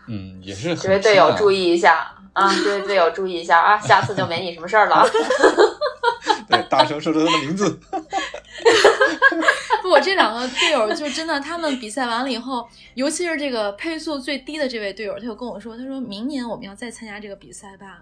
[0.08, 2.50] 嗯，也是很这位队友注意，意一下啊！
[2.64, 3.78] 这位队友注意一下啊！
[3.78, 5.06] 下次就没你什么事儿了。
[6.48, 7.70] 对，大声说出他的名字。
[9.82, 18.00] 不，我这两个队友就真的，他们比赛完了以后，尤其是这个配速最低的这位队友，他就跟我说，他说明年我们要再参加这个比赛吧，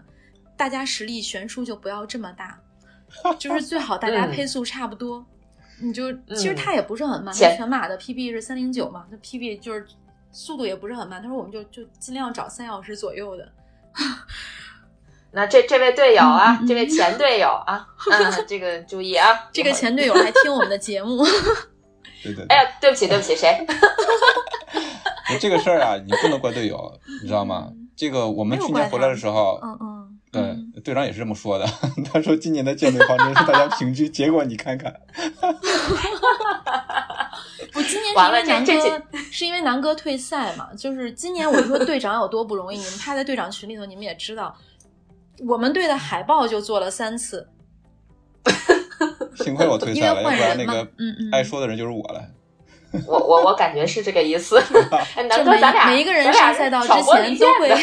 [0.58, 2.60] 大家实力悬殊就不要这么大，
[3.40, 5.26] 就是最好大家嗯配速差不多。
[5.82, 9.86] 你就其实他也不是很慢，全马的 PB 是三零九嘛，那 PB 就是
[10.32, 11.22] 速度也不是很慢。
[11.22, 13.52] 他说我们就就尽量找三小时左右的。
[15.32, 19.28] 那这这位队友啊这位前队友啊，嗯，这个注意啊！
[19.52, 21.26] 这个前队友还听我们的节目，
[22.24, 23.66] 对对哎呀，对不起对不起，谁？
[25.28, 26.90] 对，这个事儿啊，你不能怪队友，
[27.22, 27.70] 你知道吗？
[27.98, 29.95] 这个我们去年回来的时候，嗯嗯
[30.84, 31.66] 队长也是这么说的。
[32.12, 34.94] 他说今年的建队方针是大家平均，结果你看看，
[37.74, 44.56] 我，今年是完了因为南哥是因为南哥退赛嘛，就是今年我说队长有多不容易，你们趴在队长群里头，你们也知道，
[45.48, 47.48] 我们队的海报就做了三次，
[49.36, 52.32] 幸亏我退赛了，要不然那个嗯嗯爱说的人就是我了。
[53.08, 54.58] 我我我感觉是这个意思。
[55.16, 57.76] 哎，南哥，就每咱俩每一个人上赛道之前都会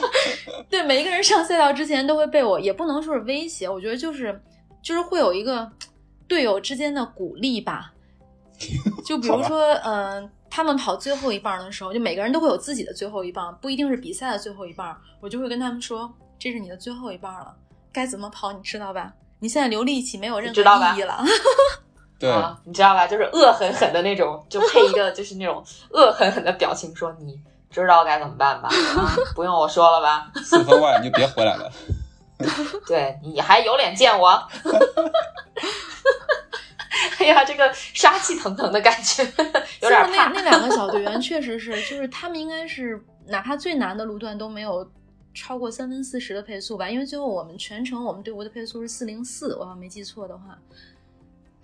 [0.70, 4.40] 对每一个人上赛道之前都会被我，也不能说是威胁，我觉得就是
[4.82, 5.70] 就是会有一个
[6.26, 7.92] 队友之间的鼓励吧。
[9.04, 14.96] 就比如说，嗯，他们跑最后一棒的时候，就每个人都会有自己的最后一棒，不一定是比赛的最后一棒。
[15.20, 17.54] 我就会跟他们说：“这是你的最后一棒了，
[17.92, 19.12] 该怎么跑你知道吧？
[19.38, 20.60] 你现在留力气没有任何
[20.94, 21.22] 意义了。”
[22.18, 22.30] 对，
[22.64, 23.06] 你知道吧？
[23.06, 27.38] 就是恶狠狠的那种，就配一个 就是那种恶狠狠的表情，说：“你
[27.70, 28.68] 知道该怎么办吧？
[28.96, 30.30] 啊， 不用我说了吧？
[30.42, 31.70] 四分外你就别回来了。
[32.86, 34.30] 对，你还有脸见我？
[37.18, 39.22] 哎呀，这个杀气腾腾的感觉，
[39.80, 40.28] 有点怕。
[40.28, 44.88] 那那两个小队员确实是，就是他们应该是哪怕最难的路段都没有
[45.34, 46.88] 超过三分四十的配速吧？
[46.88, 50.58] 因为最后我们全程我们队伍的配速是四零四，我要没记错的话。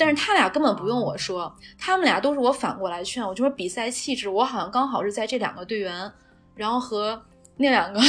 [0.05, 6.11] 但是他俩根本不用我说，他们俩都是我反过来劝我，就说比赛气质，我好像刚好是在这两个队员，
[6.57, 7.23] 然后和
[7.59, 8.01] 那两个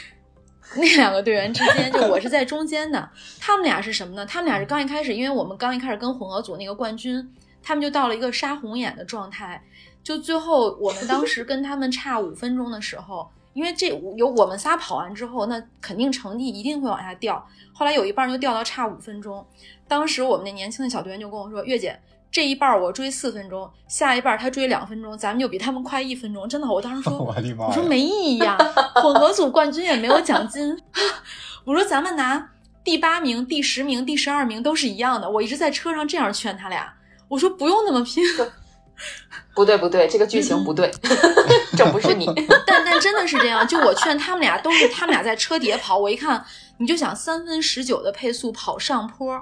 [0.76, 3.08] 那两个队员之间，就我是在中间的。
[3.40, 4.26] 他们俩是什么呢？
[4.26, 9.64] 他们俩是刚一开始，因为我们刚一开始跟混合组那个冠军，他们就到了一个杀红眼的状态，
[10.02, 13.30] 就最后我们当时跟他们差五分钟的时候。
[13.52, 17.46] 因为这有我们仨跑完之后，那肯定成绩一定会往下掉。
[17.72, 19.44] 后来有一半就掉到差五分钟。
[19.86, 21.98] 当时我们那年轻的小队员就跟我说：“月姐，
[22.30, 28.56] 这一半我追四分钟，下一半他追两分钟，咱们就比他们快一分钟。”真的，我当时说： “我说没意义呀，
[28.94, 30.74] 混合组冠军也没有奖金。
[31.64, 32.50] ”我说：“咱们拿
[32.82, 36.92] 第八名、第十名、第十二名都是一样的。”我一直在车上这样劝他俩，
[37.28, 38.24] 我说：“不用那么拼。”
[39.54, 40.90] 不对不对，这个剧情不对，
[41.76, 42.26] 这不是你。
[42.66, 45.98] 但但真的是这样，就我劝他们俩，都是他们俩在车底下跑。
[45.98, 46.42] 我一看，
[46.78, 49.38] 你就想三分十九的配速跑上坡，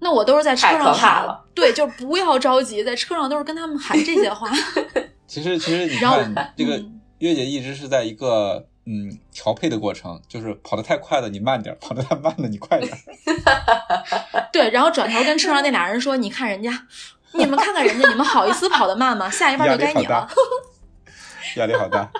[0.00, 4.50] 那我都是在车上喊，对，就不要着急，在车上都是跟他们喊这些话。
[5.28, 6.82] 其实其实你看，这个
[7.20, 12.90] 月姐一直是在一个嗯调配的过程，就是跑得太快了你慢点，跑得太慢了你快点。
[14.52, 16.86] 对，然后转头跟车上那俩人说：“你看人家。”
[17.38, 19.28] 你们看看人家，你们好意思跑得慢吗？
[19.30, 20.28] 下一半就该你了。
[21.56, 22.10] 压力好大，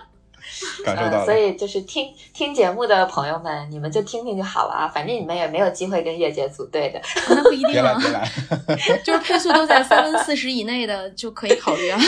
[0.85, 1.25] 感受到了。
[1.25, 7.01] 所以就是听听节目的朋友们，你们就听听就好了啊，反正你们也没有机会跟月姐组队的。
[7.29, 11.99] 那不一定啊，别来，就是配速都在三分四十以内的就可以考虑啊。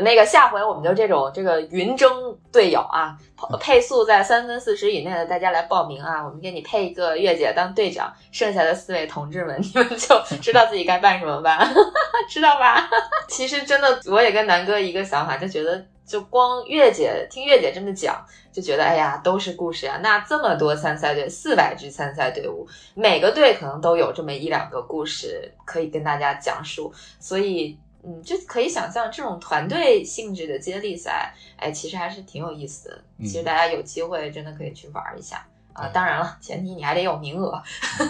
[0.00, 3.16] 那个下回我们就这种这个云争队友啊，
[3.60, 11.72] 配速在三分四十以内的大家来报名啊，我们给你配一个月姐当队长，剩下的四位同志们，你们就 知道自己该办什么办，
[12.28, 12.88] 知道吧？
[13.28, 18.20] 其实真的，我也跟南哥一个想法，就觉得就光月姐听月姐这么讲，
[18.52, 20.00] 就觉得哎呀，都是故事呀。
[20.02, 27.78] 那这么多参赛队，四百支参赛队伍，每个队可能都有这么一两个故事可以跟大家讲述，所以。
[28.06, 33.04] 嗯，就可以想象这种团队性质的接力赛，哎，其实还是挺有意思的。
[33.20, 35.86] 其实大家有机会真的可以去玩一下啊！
[35.92, 37.62] 当然了，前提你还得有名额，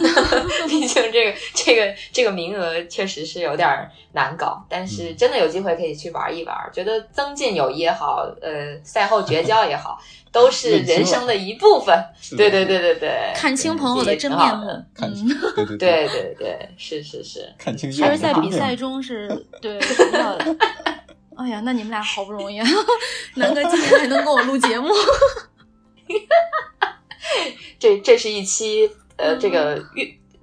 [0.69, 3.69] 毕竟这个这个这个名额确实是有点
[4.13, 4.65] 难搞。
[4.69, 9.99] 但是真的有机会可以去玩一玩，觉得增进友谊也好，呃，赛后绝交也好。
[10.31, 11.97] 都是人生的一部分，
[12.37, 17.89] 对对对对对，看清朋友的真面目，看清，对对 对对对，是是是，看清。
[18.03, 19.29] 还是在比赛中是
[19.63, 19.79] 对，
[20.13, 20.57] 要的。
[21.37, 22.61] 哎呀，那你们俩好不容易，
[23.37, 24.89] 南哥今天还能跟我录节目，
[27.79, 29.83] 这这是一期呃，这个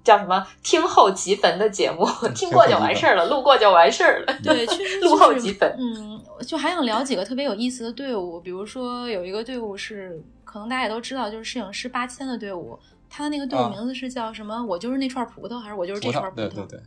[0.03, 4.33] 叫什么“听后即焚”的节目， 听过就完事儿了，路过就完事儿了。
[4.43, 6.21] 对，确实 录后即焚，嗯。
[6.47, 12.77] 就还想聊几个特别有意思的队伍，比如说有一个队伍是可能大家也都知道，就是摄影师八千的队伍，
[13.07, 14.59] 他的那个队伍名字是叫什么？
[14.65, 16.35] 我就是那串葡萄，还是我就是这串葡萄？
[16.35, 16.79] 对对对，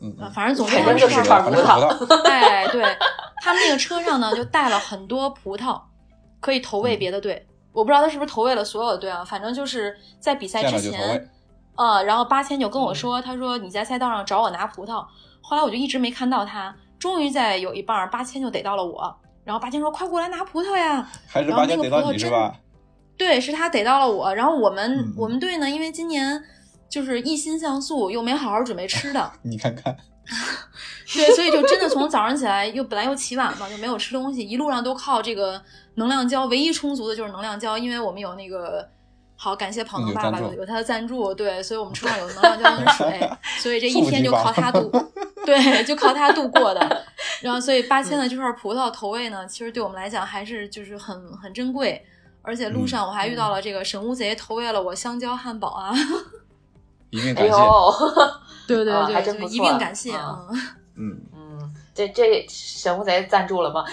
[0.00, 2.24] 嗯，反正总之是串葡萄。
[2.24, 2.82] 哎，对
[3.40, 5.80] 他们那个车上呢，就带了很多葡萄，
[6.40, 7.46] 可以投喂别的队。
[7.72, 11.30] 我不知道他是不是投喂了所有的队啊，反正就是在比赛之前，
[11.76, 15.04] 呃，然后八千就跟我说，他说你在赛道上找我拿葡萄，
[15.40, 16.74] 后来我就一直没看到他。
[16.98, 22.52] 终于在有一半八千就逮到了我，然后八千说：“快过来拿葡萄呀！”还是八千逮到你是吧？
[23.16, 24.34] 对，是他逮到了我。
[24.34, 26.42] 然后我们我们队呢，因为今年
[26.88, 29.30] 就是一心向素，又没好好准备吃的。
[29.44, 29.96] 你看看，
[31.14, 35.62] 对，所以就真的从早上起来又本来又起晚嘛，就没有吃东西，一路上都靠这个
[35.98, 38.88] 能量胶，唯一充足的就是能量胶，因为我们有那个。
[39.40, 43.30] 好，感谢跑能爸爸有他的赞助，对，所以我们车上有能量胶跟水，
[43.62, 44.90] 所以这一天就靠他度，
[45.46, 47.04] 对，就靠他度过的。
[47.40, 52.04] 然后，所以八千的这块葡萄投喂呢，其实对我们来讲还是就是很很珍贵。
[52.42, 55.94] 而且路上我还遇到了这个神乌贼投喂了我香蕉汉堡啊，
[57.10, 57.52] 一并感谢，
[58.66, 60.58] 对对 对，一并感谢啊，嗯
[60.96, 61.20] 嗯，
[61.98, 63.84] 这这神乌贼赞助了吗？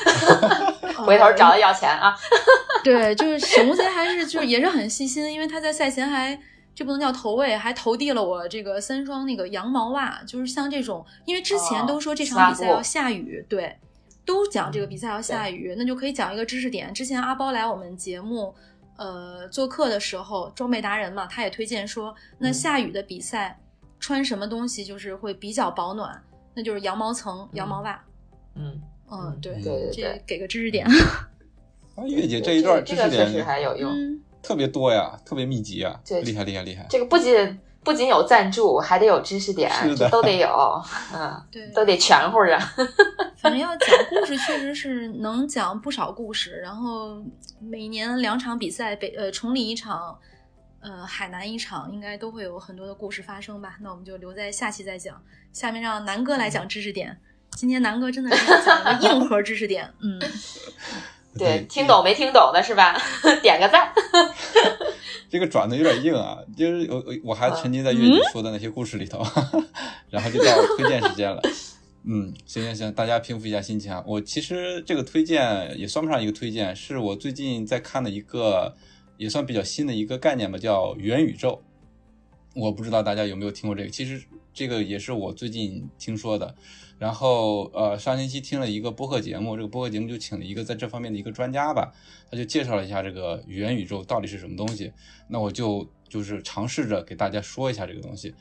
[1.06, 2.16] 回头找他要钱啊。
[2.84, 6.40] 对，就是神乌贼还是就是也是很细心，因为他在赛前还
[6.76, 13.76] 这不能叫投喂，还投递了我这个三双那个羊毛袜，就是像这种，因为之前都说这场比赛要下雨，对，
[14.24, 16.94] 都讲这个比赛要下雨，那就可以讲一个知识点。
[16.94, 18.54] 之前阿包来我们节目，
[18.98, 23.60] 呃，做客的时候，装备达人嘛，他也推荐说，那下雨的比赛
[24.00, 26.22] 穿什么东西就是会比较保暖，
[26.56, 28.02] 那就是羊毛层、羊毛袜。
[28.56, 28.82] 嗯
[29.12, 30.88] 嗯，对对对，这给个知识点。
[31.96, 33.94] 啊，月姐这一段知识点还有用。
[34.42, 36.86] 特别多呀，特别密集啊，厉害厉害厉害！
[36.90, 39.72] 这个不仅不仅有赞助，还得有知识点，
[40.12, 40.82] 都得有，
[41.14, 42.60] 嗯，对，都得全乎着。
[43.38, 46.60] 反正要讲故事，确实是能讲不少故事。
[46.62, 47.22] 然后
[47.60, 50.16] 每年两场比赛，北呃崇礼一场，
[50.86, 53.78] 呃海南一场，应该都会有很多的故事发生吧？
[53.82, 55.20] 那我们就留在下期再讲。
[55.52, 57.18] 下面让南哥来讲知识点。
[57.52, 60.22] 今天南哥真的是讲硬核知识点，嗯。
[61.38, 62.98] 对，听懂没听懂的是吧？
[63.44, 63.92] 点个赞。
[65.30, 69.22] 这个转的有点硬啊，就是我我我还沉浸在月底说的那些故事里头，
[70.10, 71.42] 然后就到推荐时间了。
[72.06, 74.02] 嗯，行行行，大家平复一下心情啊。
[74.08, 78.74] 我其实这个推荐也算不上一个推荐，是我最近在看的一个
[79.18, 81.62] 也算比较新的一个概念吧，叫元宇宙。
[82.56, 86.56] 我不知道大家有没有听过这个，其实这个也是我最近听说的。
[86.98, 91.92] 然后，呃，上星期听了一个播客节目，这个播客节目就请了一个在这方面的一个专家吧，
[92.32, 94.94] 他就介绍了一下这个元宇宙到底是什么东西。
[95.28, 98.34] 那我就就是尝试着给大家说一下这个东西。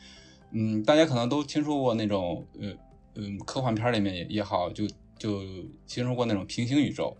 [0.52, 2.72] 嗯，大家可能都听说过那种，呃，
[3.16, 4.86] 嗯，科幻片里面也也好，就
[5.18, 5.42] 就
[5.88, 7.16] 听说过那种平行宇宙，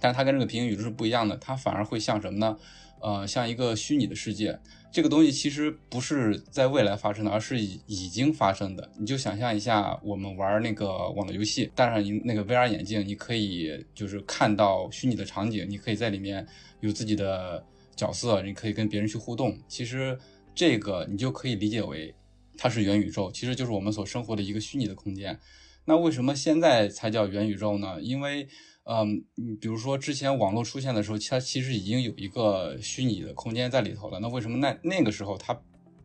[0.00, 2.56] 但是它跟这个平行宇宙是不一样的，它反而会像什么呢？
[3.00, 4.58] 呃，像一个虚拟的世界。
[4.92, 8.90] 这个东西其实不是在未来发生的，而是已经发生的。
[8.98, 16.44] 你就想象一下，我们玩那个网络游戏，戴上你那个 VR 眼镜，你可以就是看到虚拟的场景，你可以在里面
[16.80, 19.56] 有自己的角色，你可以跟别人去互动。
[19.68, 20.18] 其实
[20.54, 22.12] 这个你就可以理解为
[22.58, 25.38] 它是元宇宙，其实就是我们所生活的一个虚拟的空间。
[25.84, 28.00] 那为什么现在才叫元宇宙呢？
[28.02, 28.48] 因为
[28.84, 29.22] 嗯，
[29.60, 34.18] 比如说之前网络出现的时候，它其实已经有一个虚拟的空间在里头了。
[34.20, 35.60] 那为什么那那个时候它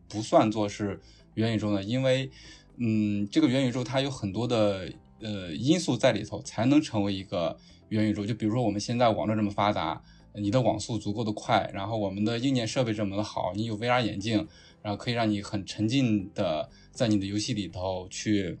[0.08, 1.00] 不算作是
[1.34, 1.82] 元宇宙呢？
[1.82, 2.30] 因为，
[2.76, 7.58] 嗯，这个元宇宙它有很多的呃因素在里头，才能成为一个
[7.88, 8.24] 元宇宙。
[8.24, 10.00] 就比如说我们现在网络这么发达，
[10.34, 14.46] 你的网速足够的快，然后我们的硬件设备这么的好，你有 VR 眼镜，
[14.82, 18.58] 然后可以让你很沉浸的在你的游戏里头去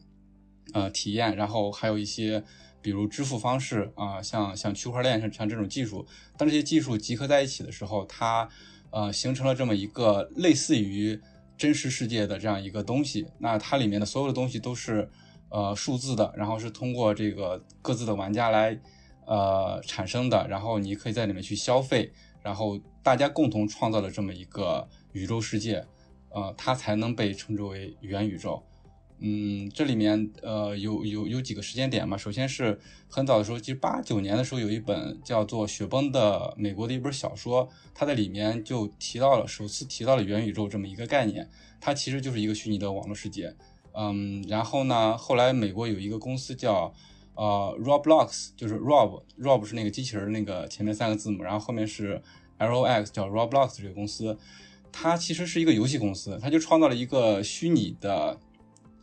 [0.72, 2.42] 呃体验，然后还有一些。
[2.86, 6.06] 比如支付方式啊，像像区块链像像这种技术，
[6.36, 8.48] 当这些技术集合在一起的时候，它
[8.90, 11.20] 呃形成了这么一个类似于
[11.58, 13.26] 真实世界的这样一个东西。
[13.40, 15.10] 那它里面的所有的东西都是
[15.48, 18.80] 呃数字的，然后是通过这个各自的玩家来
[19.26, 25.84] 呃产生的，然后你可以在里面去消费，然后大家共同创造了这么一个宇宙世界，
[26.28, 28.62] 呃，它才能被称之为元宇宙。
[29.18, 32.18] 嗯，这里面呃有有有几个时间点嘛。
[32.18, 41.48] 首先是很早的时候，其实八九年的时候，有一本叫做《雪崩》的美国的一本小说，它在里面就提到了首次提到了元宇宙这么一个概念。
[41.80, 43.54] 它其实就是一个虚拟的网络世界。
[43.94, 46.92] 嗯，然后呢，后来美国有一个公司叫
[47.36, 52.20] 呃 Roblox，就是 Rob，Rob 是那个机器人那个前面三个字母，然后后面是
[52.58, 54.36] L O X，叫 Roblox 这个公司，
[54.92, 58.38] 它其实是一个游戏公司，它就创造了一个虚拟的。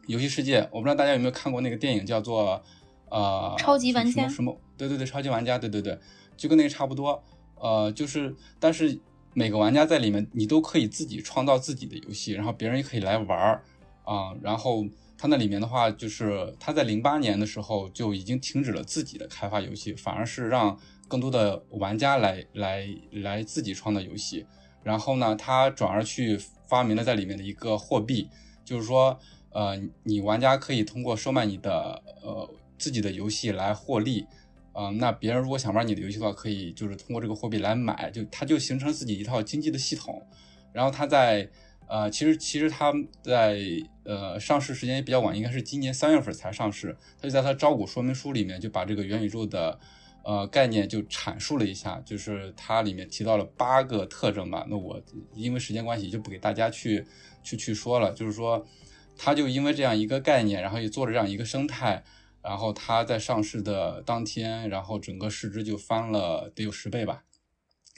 [0.07, 2.61] 游戏世界，我不知道大家有没有看过那个电影，叫做
[3.09, 4.59] 呃，超级玩家什么？
[4.77, 5.97] 对对对，超级玩家，对对对，
[6.35, 7.23] 就跟那个差不多。
[7.55, 8.99] 呃，就是，但是
[9.33, 13.63] 每个玩家在里面，你都可以自己创造自己的游戏，然后别人也可以来玩儿
[14.03, 14.33] 啊。
[14.41, 14.85] 然后
[15.17, 20.77] 他那里面的话，就是他在零八年的时候就已经停止了自己的开发游戏，反而是让
[21.07, 24.45] 更多的玩家来来来自己创造游戏。
[24.83, 26.37] 然后呢，他转而去
[26.67, 28.27] 发明了在里面的一个货币，
[28.65, 29.17] 就是说。
[29.53, 34.25] 呃，你玩家可以通过售卖你的呃自己的游戏来获利，
[34.73, 40.25] 啊，那别人如果想玩你的游戏的话，可以就是通过这个货币来买，就它就形成自己一套经济的系统。
[40.73, 41.47] 然后它在
[41.87, 42.91] 呃，其实其实它
[43.21, 43.59] 在
[44.05, 46.97] 呃上市时间也比较晚，应该是今年三月份才上市。
[47.21, 49.79] 它就在它招股说明书里面就把这个元宇宙的
[50.23, 54.65] 呃概念就阐述了一下，就是它里面提到了八个特征吧。
[54.67, 54.99] 那我
[55.35, 57.05] 因为时间关系就不给大家去
[57.43, 58.65] 去去说了，就是说。
[59.17, 62.03] 他就因为这样一个概念，然后也做了这样一个生态，
[62.41, 67.23] 然后他在上市的当天，然后整个市值就翻了得有十倍吧，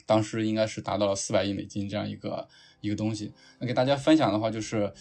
[0.06, 2.46] 当时应该是达到了四百亿美金这样一个
[2.80, 3.32] 一个东西。
[3.58, 4.92] 那给大家分享的话，就是，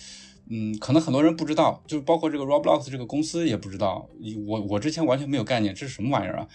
[0.49, 4.09] 嗯，可能很多人不知道，就是包括这个 Roblox 这个公司也不知道，
[4.47, 6.47] 我我之前完全没有概念，这是什么玩意儿啊？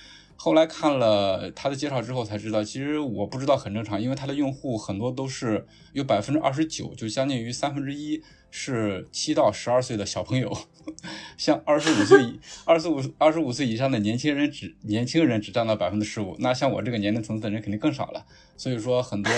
[0.43, 10.51] 后来看了他的介绍之后才知道，其实我不知道很正常，因为他的用户很多都是有百分之二十九，就将近于三分之一是七到十二岁的小朋友，
[11.37, 12.19] 像二十五岁、
[12.65, 18.25] 二十五、二十五岁以上的年轻人只年轻人只占到百分之十五，那像我这个年龄层次的人肯定更少了。
[18.57, 19.31] 所以说很多，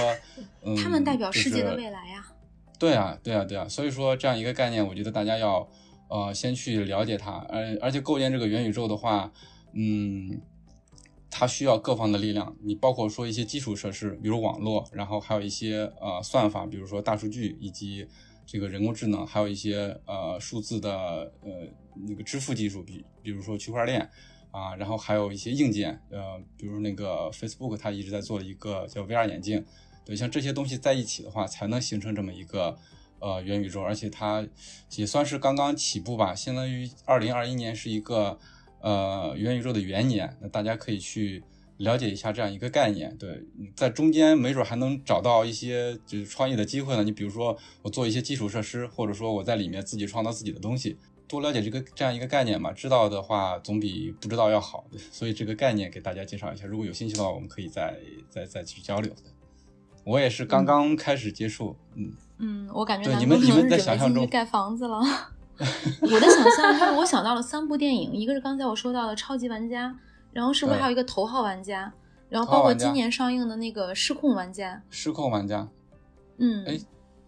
[0.62, 2.24] 嗯，他们代表世界的未来呀。
[2.78, 3.66] 对啊，对啊，对啊。
[3.68, 5.68] 所以说这样一个概念，我觉得大家要
[6.08, 9.32] 呃先去了解它，而而且构建这个元宇宙的话，
[9.72, 10.40] 嗯。
[11.34, 18.06] 它需要各方的力量，你包括说一些基础设施，比如网络，然后还有一些呃算法，比如说大数据以及
[18.44, 21.66] 这个人工智能，还有一些呃数字的呃
[22.06, 24.10] 那个支付技术，比比如说区块链
[24.50, 29.64] 啊，然后还有一些硬件，呃，比如那个 Facebook 它一直在做一个叫 VR 眼镜，
[30.04, 32.76] 对，像这些东西在一起的话，才能形成这么一个
[33.20, 34.46] 呃元宇宙，而且它
[34.96, 38.38] 也算是刚刚起步吧，相当于二零二一年是一个。
[38.82, 41.42] 呃，元宇宙的元年，那大家可以去
[41.76, 43.16] 了解一下这样一个概念。
[43.16, 43.42] 对，
[43.76, 47.04] 在中间没准还能找到一些就是创业的机会呢。
[47.04, 50.96] 你比如说，我做一些基础设施，或者说我在里面自己创造自己的东西，
[51.28, 52.72] 多了解这个这样一个概念嘛。
[52.72, 54.84] 知道的话总比不知道要好。
[55.12, 57.96] 所以这个概念给大家介绍一下，如果有兴趣的话，我们可以再
[58.28, 59.22] 再再去交流的。
[60.04, 65.00] 我也是刚刚开始接触，嗯嗯，我感觉你们你们在想象中盖房子了。
[66.00, 69.88] 我的想象就是，我想到了三部电影，一个是刚才我说到的《超级玩家》，
[70.32, 71.92] 然后是不是还有一个《头号玩家》，
[72.28, 74.74] 然后包括今年上映的那个《失控玩家》。
[74.90, 75.68] 失控玩家，
[76.38, 76.78] 嗯，哎，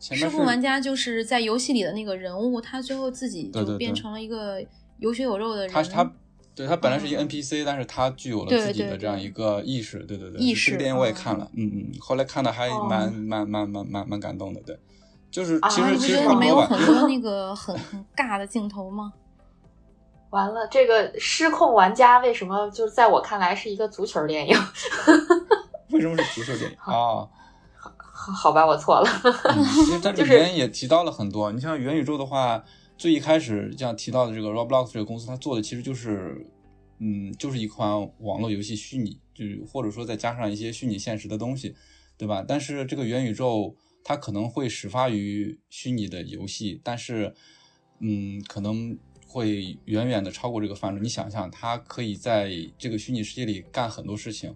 [0.00, 4.64] 失控玩家就是在游戏里的那个人物，他最后自己就变成了一个
[4.98, 5.70] 有血有肉的人。
[5.70, 6.12] 他他，
[6.54, 10.40] 对他本来是一个 NPC，但是他具有了自己的这样一个意识，对对对。
[10.40, 10.72] 意识。
[10.72, 14.78] 这个电影我也看了，嗯嗯，后来看的还蛮蛮蛮蛮蛮蛮感动的，对。
[15.34, 19.12] 就是其实其实你们有很多那个很很尬的镜头吗？
[20.30, 24.56] 完了，这个失控玩家为什么就在我看来是一个足球电影？
[25.90, 26.86] 为什么是足球电影啊？
[26.86, 29.10] 好，好吧，我错了。
[29.84, 31.50] 其实它 里面也提到了很多。
[31.50, 32.62] 你像元宇宙的话，
[32.96, 36.46] 最一开始像提到的这个 Roblox 这个公司，它做的其实就是，
[37.00, 41.74] 嗯，就是一款网络游戏，虚拟，就是或者说再加上一些虚拟现实的东西，
[42.16, 42.44] 对吧？
[42.46, 43.74] 但是这个元宇宙。
[44.04, 47.34] 它可能会始发于虚拟的游戏，但是，
[48.00, 51.02] 嗯，可能会远远的超过这个范畴。
[51.02, 54.54] 你想想，它可以在这个虚拟世界里干很多事情，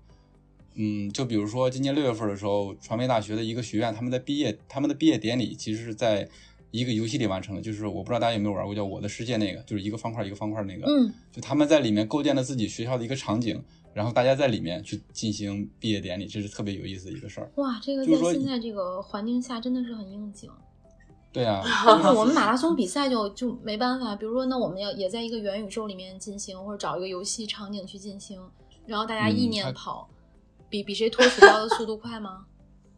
[0.75, 6.29] 嗯，就比如说今年六月份的时候，传媒大学的一个学院，他们在毕业，他们的毕业典礼其实是在
[6.71, 13.65] 一个游戏里完成的，就是我不知道大家有没有玩过叫《我的世界》那个，就是一个方块一个方块那个，嗯，就他们在里面构建了自己学校的一个场景。
[13.95, 17.51] 然后大家在里面去进行毕业典礼，这是特别有意思的一个事儿。
[17.57, 20.51] 哇，这个在现在这个环境下真的是很应景。
[21.33, 28.41] 对啊， 就是我们马拉松比赛就就没办法，比如说那我们要也在一个元宇宙里面进行，或者找一个游戏场景去进行，
[28.87, 30.09] 然后大家意念跑，
[30.71, 32.47] 比比谁脱鼠标的速度快吗？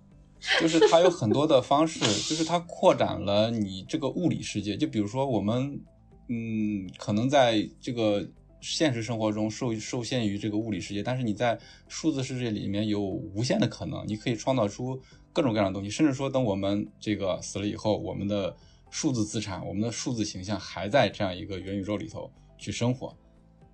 [0.60, 4.76] 就是它有很多的方式， 就是它扩展了你这个物理世界。
[4.76, 5.80] 就比如说我们，
[6.28, 8.28] 嗯，可能在这个。
[8.60, 11.58] 现实生活中受受限于这个物理世界，但是你在
[11.88, 15.00] 数字世界里面有无限的可能，你可以创造出
[15.32, 18.54] 各种各样的东西，甚至说等我们这个死了以后，我们的
[18.90, 23.16] 数字资产、我们的数字形象还在这样一个元宇宙里头去生活。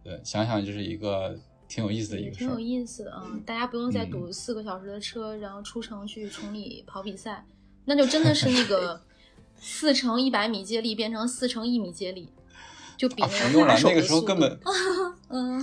[0.05, 3.27] 对，想想就是一个挺有意思的一个事挺有意思的啊！
[3.45, 7.45] 大家不用再堵四个小时的车，然后出城去崇礼跑比赛，
[7.87, 9.01] 那就真的是那个
[9.59, 12.29] 四乘一百米接力变成四乘一米接力。
[12.97, 14.59] 就比不用了，那个时候根本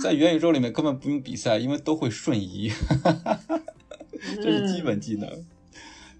[0.00, 2.72] 在元宇宙里面根本不用比赛，因为都会瞬移，
[4.36, 5.28] 这是基本技能。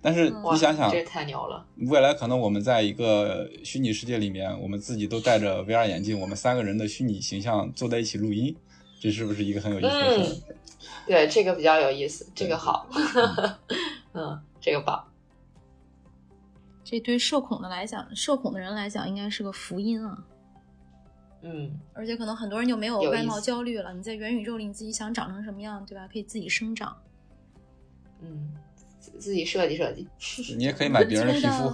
[0.02, 1.64] 但是你想想，这太牛了！
[1.76, 8.54] 未来可能我们在一个虚拟世界里面，我们自己都戴着 VR 眼镜，我们三个人的虚拟形象坐在一起录音，
[9.00, 10.42] 这是不是一个很有意思的事？
[11.06, 12.86] 对，这个比较有意思，这个好，
[14.12, 15.02] 嗯，这个棒。
[16.84, 20.22] 这对社恐的来讲，社恐的人来讲，应该是个福音啊。
[21.46, 23.92] 嗯，而且可能很多人就没有外貌焦虑了。
[23.92, 26.08] 你在元宇宙里，你自己想长成什么样，对吧？
[26.10, 26.96] 可以自己生长。
[28.22, 28.50] 嗯，
[29.18, 30.08] 自己设计设计。
[30.56, 31.70] 你也可以买别人的皮肤。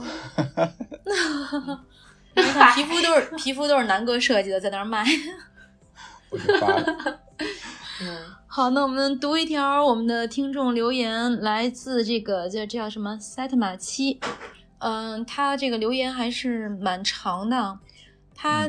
[2.34, 5.04] 你看，皮肤都是皮肤都是南哥设计的，在那儿卖。
[6.28, 6.66] 不是发
[8.02, 8.18] 嗯，
[8.48, 14.18] 好，那我们读一条我们的听众留言，来自这个叫这叫什么赛特马七。
[14.78, 17.78] 嗯，他这个留言还是蛮长的，
[18.34, 18.68] 他。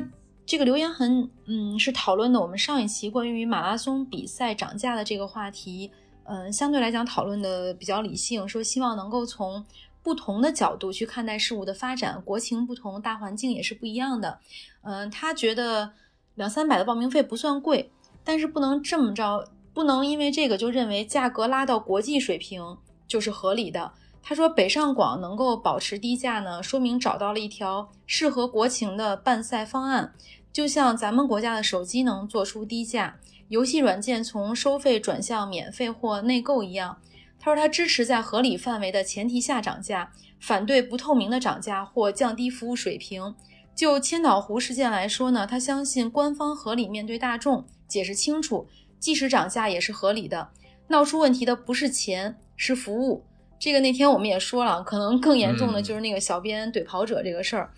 [0.51, 5.89] 这个留言很，嗯，是讨论的我们上一期关于马拉松比赛涨价的这个话题，
[6.25, 9.65] 嗯，相对来讲讨论的比较理性，说希望能够从
[10.03, 14.39] 不同的角度去看待事物的发展，国情不同，大环境也是不一样的，
[14.81, 15.93] 嗯，他觉得
[16.35, 17.89] 两三百的报名费不算贵，
[18.25, 22.77] 但是不能这么着不能因为这个就认为价格拉到国际水平
[23.07, 23.93] 就是合理的。
[24.23, 30.13] 他说，北上广能够保持低价呢，说明找到了一条适合国情的办赛方案。
[30.51, 36.97] 就像咱们国家的手机能做出低价，游戏软件从收费转向免费或内购一样。
[37.39, 43.33] 他说，他支持在合理范围的前提下涨价，反对不透明的涨价或降低服务水平。
[43.73, 48.67] 就千岛湖事件来说呢，他相信官方合理面对大众，解释清楚，
[48.99, 50.49] 即使涨价也是合理的。
[50.89, 53.23] 闹出问题的不是钱，是服务。
[53.57, 57.71] 这个那天我们也说了，可能更严重的就是那个小编怼跑者这个事儿。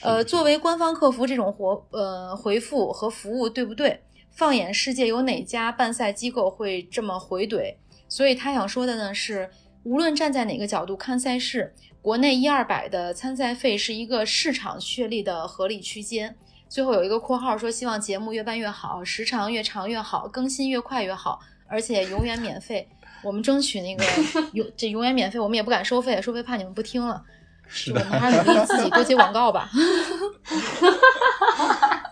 [0.00, 4.00] 呃，作为官方客服，这种活呃回复和服务对不对？
[4.30, 7.74] 放眼世界，有哪家办赛机构会这么回怼？
[8.08, 9.50] 所以他想说的呢是，
[9.82, 16.36] 无论站在哪个角度看赛事，国内一二百的参赛费是一个市场确立的合理区间。
[16.68, 22.88] 最后有一个括号说，希望节目越办越好，时长越长越好，更新越快越好，而且永远免费。
[23.24, 24.04] 我们争取那个
[24.54, 27.24] 永这永远免费，我们也不敢收费，收费怕你们不听了。
[27.68, 29.68] 是我们还是努力自己多接广告吧。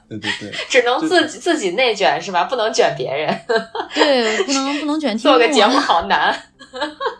[0.08, 2.44] 对对对，只能自己自己内卷是吧？
[2.44, 3.36] 不能卷别人。
[3.92, 5.16] 对，不能不能卷。
[5.18, 6.30] 做个节目好难。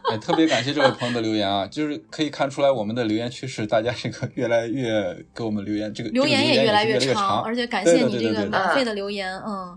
[0.09, 9.77] 哎，特别感谢这位朋友的留言啊，就是可以看出来我们的留言趋势，大家这个越来越给我们留言，这个留言也越来越长，而且感谢你这个免费的留言，嗯。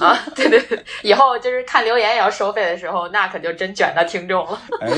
[0.00, 4.60] 啊，对 对对，以后就是看留言也要收费的时候，那可就真卷到听众了。
[4.82, 4.90] 哎，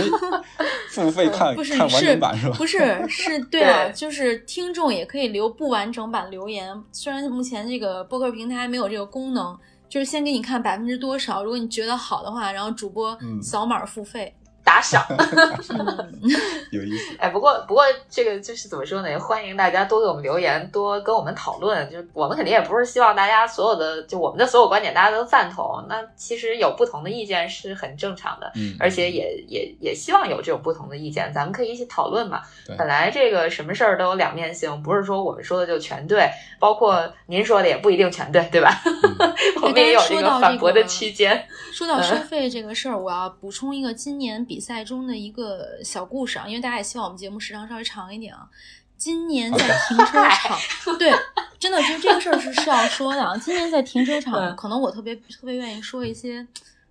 [0.90, 2.56] 付费看不是看完整版是吧？
[2.56, 6.74] 不是，是 对啊，就是听众也可以留不完整版留言。
[6.90, 9.56] 虽然目前这个播客平台没有这个功能，
[9.88, 14.34] 就是先给你看百分之多少，如果你觉得好的话，然后主播扫码付费。
[14.76, 15.02] 打赏，
[16.70, 17.16] 有意思。
[17.18, 19.18] 哎，不过不过这个就是怎么说呢？
[19.18, 21.90] 欢迎大家多给我们留言，多跟我们讨论。
[21.90, 25.82] 就我们肯定也不是希望大家所有的就我们的所有观点大家都赞同。
[25.88, 32.42] 那其实有不同的意见是很正常的，嗯，而且也也也希望有这种不同的意见，咱们可以一起讨论嘛。
[32.76, 36.28] 本来这个什么事儿都有两面性，不是说我们说的就全对，
[36.60, 38.70] 包括您说的也不一定全对，对吧？
[39.62, 41.48] 我们也有这个反驳的区间。
[41.72, 44.56] 说到 收费这个事儿，我要补充一个今年比。
[44.56, 48.50] 比赛中的一个小故事啊，因为大家也希望我们节目时长稍微长一点啊。
[48.96, 50.58] 今年在停车场，
[50.98, 51.12] 对，
[51.56, 53.36] 真的就是这个事儿是是要说的啊。
[53.36, 56.44] 今年在停车场，可能我特别特别愿意说一些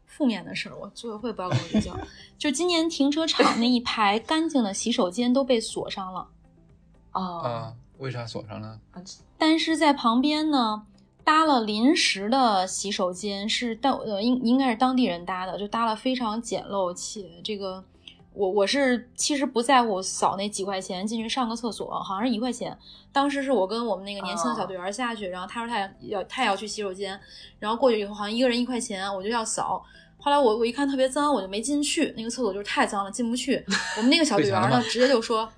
[0.05, 1.99] 负面的事儿，我组委会不要跟我计较。
[2.39, 6.27] 就今年停车场那一排干净的洗手间都被锁上了。
[7.11, 8.79] 哦，为啥锁上了？
[9.37, 10.85] 但是在旁边呢。
[11.25, 17.83] 搭了临时的洗手间，是当呃应应该是当地人搭的，就搭了非常简陋且这个
[18.33, 22.77] 我我是其实不在乎扫那几块钱进去上个厕所，好像是一块钱。
[23.11, 27.19] 当时是我跟我们那个年轻的小队员下去，然后他说他要他也要去洗手间，
[27.57, 29.83] 然后过去以后好像一个人一块钱，我就要扫。
[30.19, 33.65] 后来我我一看特别脏，我就没进去，那个厕所就是太脏了，进不去。
[33.97, 35.49] 我们那个小队员呢，直接就说，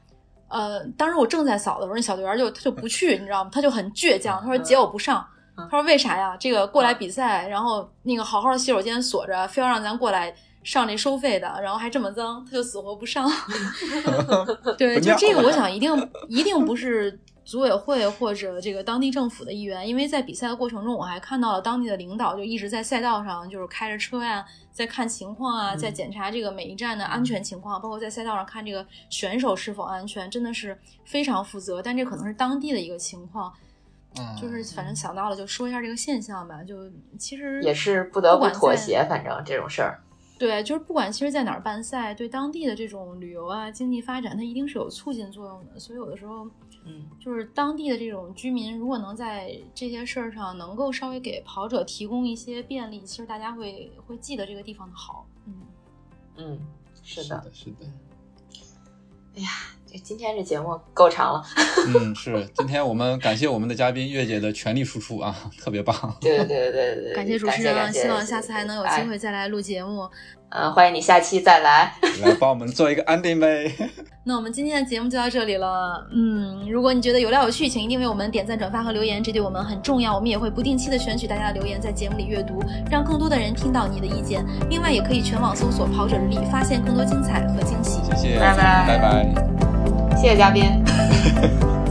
[0.47, 3.49] 呃，当时我正在扫的时候，那小队员就他就不去，你知道吗？
[3.51, 5.25] 他就很倔强，他说姐我不上。
[5.57, 6.37] 他说：“为啥呀？
[6.39, 10.33] 这个过来比赛，然后那个好好的洗手间锁着，非要让咱过来
[10.63, 13.27] 上这收费的，然后还这么脏，他就死活不上。
[14.77, 31.81] 对，就这个，我想一定一定不是组委会或者这个当地政府的意愿，因为在比赛的过程中，我还看到了当地的领导就一直在赛道上，就是开着车呀，在看情况啊，在检查这个每一站的安全情况，包括在赛道上看这个选手是否安全，真的是非常负责。
[31.81, 33.51] 但这可能是当地的一个情况。”
[34.39, 39.99] 就是反正想到了就说一下这个现象吧，就其实也是不得不妥协，反正这种事儿。
[40.39, 45.79] 对，就是不管其实在哪儿办赛，对当地的这种旅游啊、经济发展，它一定是有促进作用的。
[45.79, 46.47] 所以有的时候，
[46.85, 55.25] 嗯，就是当地的这种居民，如果能在这些事儿上能够稍微给跑者提供一些便利，其实大家会会记得这个地方的好。
[55.45, 55.53] 嗯
[56.35, 56.59] 嗯，
[57.01, 57.87] 是的，是的。
[59.35, 59.49] 哎呀。
[60.03, 61.43] 今天这节目够长了，
[61.87, 66.17] 嗯，是今天我们感谢我们的嘉宾月姐的全力输出啊，特别棒。
[66.21, 70.09] 对对对对对，感谢主持人，希望下次还能有机会再来录节目。
[70.49, 71.93] 嗯，欢迎你下期再来，
[72.23, 73.71] 来帮我们做一个 ending 呗。
[74.23, 76.05] 那我们今天的节目就到这里了。
[76.11, 80.13] 嗯，如果你觉得有料有趣，请一定为我们点赞、转发和留言，这对我们很重要。
[80.15, 84.45] 我们也会不定期的选取大家的留言，在节目里阅读，让更多的人听到你的意见。
[84.69, 88.01] 另外，也可以全网搜索“跑者日历”，发现更多精彩和惊喜。
[88.03, 90.17] 谢谢，拜拜，拜拜。
[90.17, 90.63] 谢谢嘉宾。